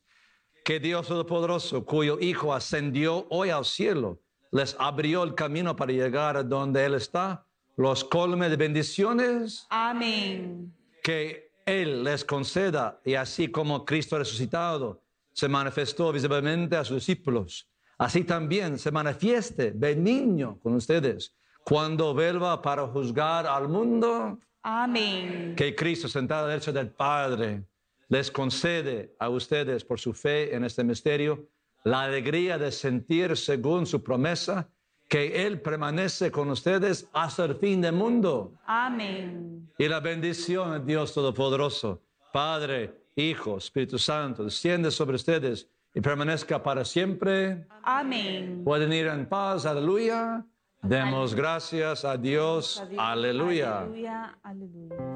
Que 0.66 0.82
Dios 0.82 1.08
Todopoderoso, 1.08 1.86
cuyo 1.86 2.20
Hijo 2.20 2.54
ascendió 2.54 3.28
hoy 3.30 3.50
al 3.50 3.64
cielo, 3.64 4.20
les 4.52 4.76
abrió 4.78 5.24
el 5.24 5.36
camino 5.36 5.76
para 5.76 5.94
llegar 5.94 6.36
a 6.36 6.44
donde 6.44 6.84
Él 6.86 6.96
está, 6.96 7.45
los 7.78 8.04
colme 8.04 8.50
de 8.50 8.56
bendiciones 8.56 9.68
Amén. 9.70 10.74
que 11.04 11.52
Él 11.66 12.04
les 12.04 12.24
conceda, 12.24 13.00
y 13.04 13.16
así 13.16 13.50
como 13.50 13.86
Cristo 13.86 14.18
resucitado 14.18 15.02
se 15.34 15.50
manifestó 15.50 16.12
visiblemente 16.12 16.78
a 16.78 16.86
sus 16.86 16.98
discípulos, 16.98 17.68
así 17.98 18.24
también 18.24 18.80
se 18.80 18.92
manifieste 18.92 19.72
benigno 19.76 20.60
con 20.60 20.76
ustedes 20.76 21.36
cuando 21.64 22.14
vuelva 22.14 22.62
para 22.62 22.88
juzgar 22.88 23.48
al 23.48 23.68
mundo, 23.68 24.40
Amén. 24.62 25.56
que 25.58 25.76
Cristo 25.76 26.08
sentado 26.08 26.46
a 26.46 26.48
la 26.48 26.54
derecha 26.54 26.72
del 26.72 26.92
Padre 26.92 27.64
les 28.08 28.30
concede 28.30 29.16
a 29.20 29.30
ustedes 29.30 29.84
por 29.84 30.00
su 30.00 30.14
fe 30.14 30.56
en 30.56 30.64
este 30.64 30.84
misterio 30.84 31.50
la 31.84 32.04
alegría 32.04 32.58
de 32.58 32.72
sentir 32.72 33.36
según 33.36 33.86
su 33.86 34.04
promesa 34.04 34.70
que 35.16 35.48
Él 35.48 35.62
permanece 35.62 36.30
con 36.30 36.50
ustedes 36.50 37.08
hasta 37.14 37.46
el 37.46 37.56
fin 37.56 37.80
del 37.80 37.94
mundo. 37.94 38.52
Amén. 38.66 39.72
Y 39.78 39.88
la 39.88 40.02
bendición 40.02 40.74
de 40.74 40.80
Dios 40.82 41.14
Todopoderoso, 41.14 42.02
Padre, 42.34 42.94
Hijo, 43.16 43.56
Espíritu 43.56 43.98
Santo, 43.98 44.44
desciende 44.44 44.92
sobre 44.92 45.16
ustedes 45.16 45.70
y 45.94 46.02
permanezca 46.02 46.62
para 46.62 46.84
siempre. 46.84 47.66
Amén. 47.82 48.62
Pueden 48.66 48.92
ir 48.92 49.08
en 49.08 49.26
paz, 49.26 49.66
aleluya. 49.66 50.46
Demos 50.82 51.34
gracias 51.34 52.04
a 52.04 52.18
Dios, 52.18 52.84
aleluya. 52.98 53.84
Aleluya. 53.84 54.38
Aleluya. 54.44 55.15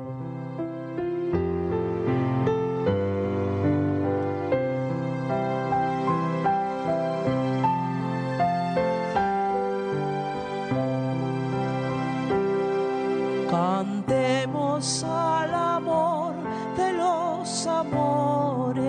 Al 14.52 15.54
amor 15.54 16.34
de 16.76 16.94
los 16.94 17.68
amores. 17.68 18.84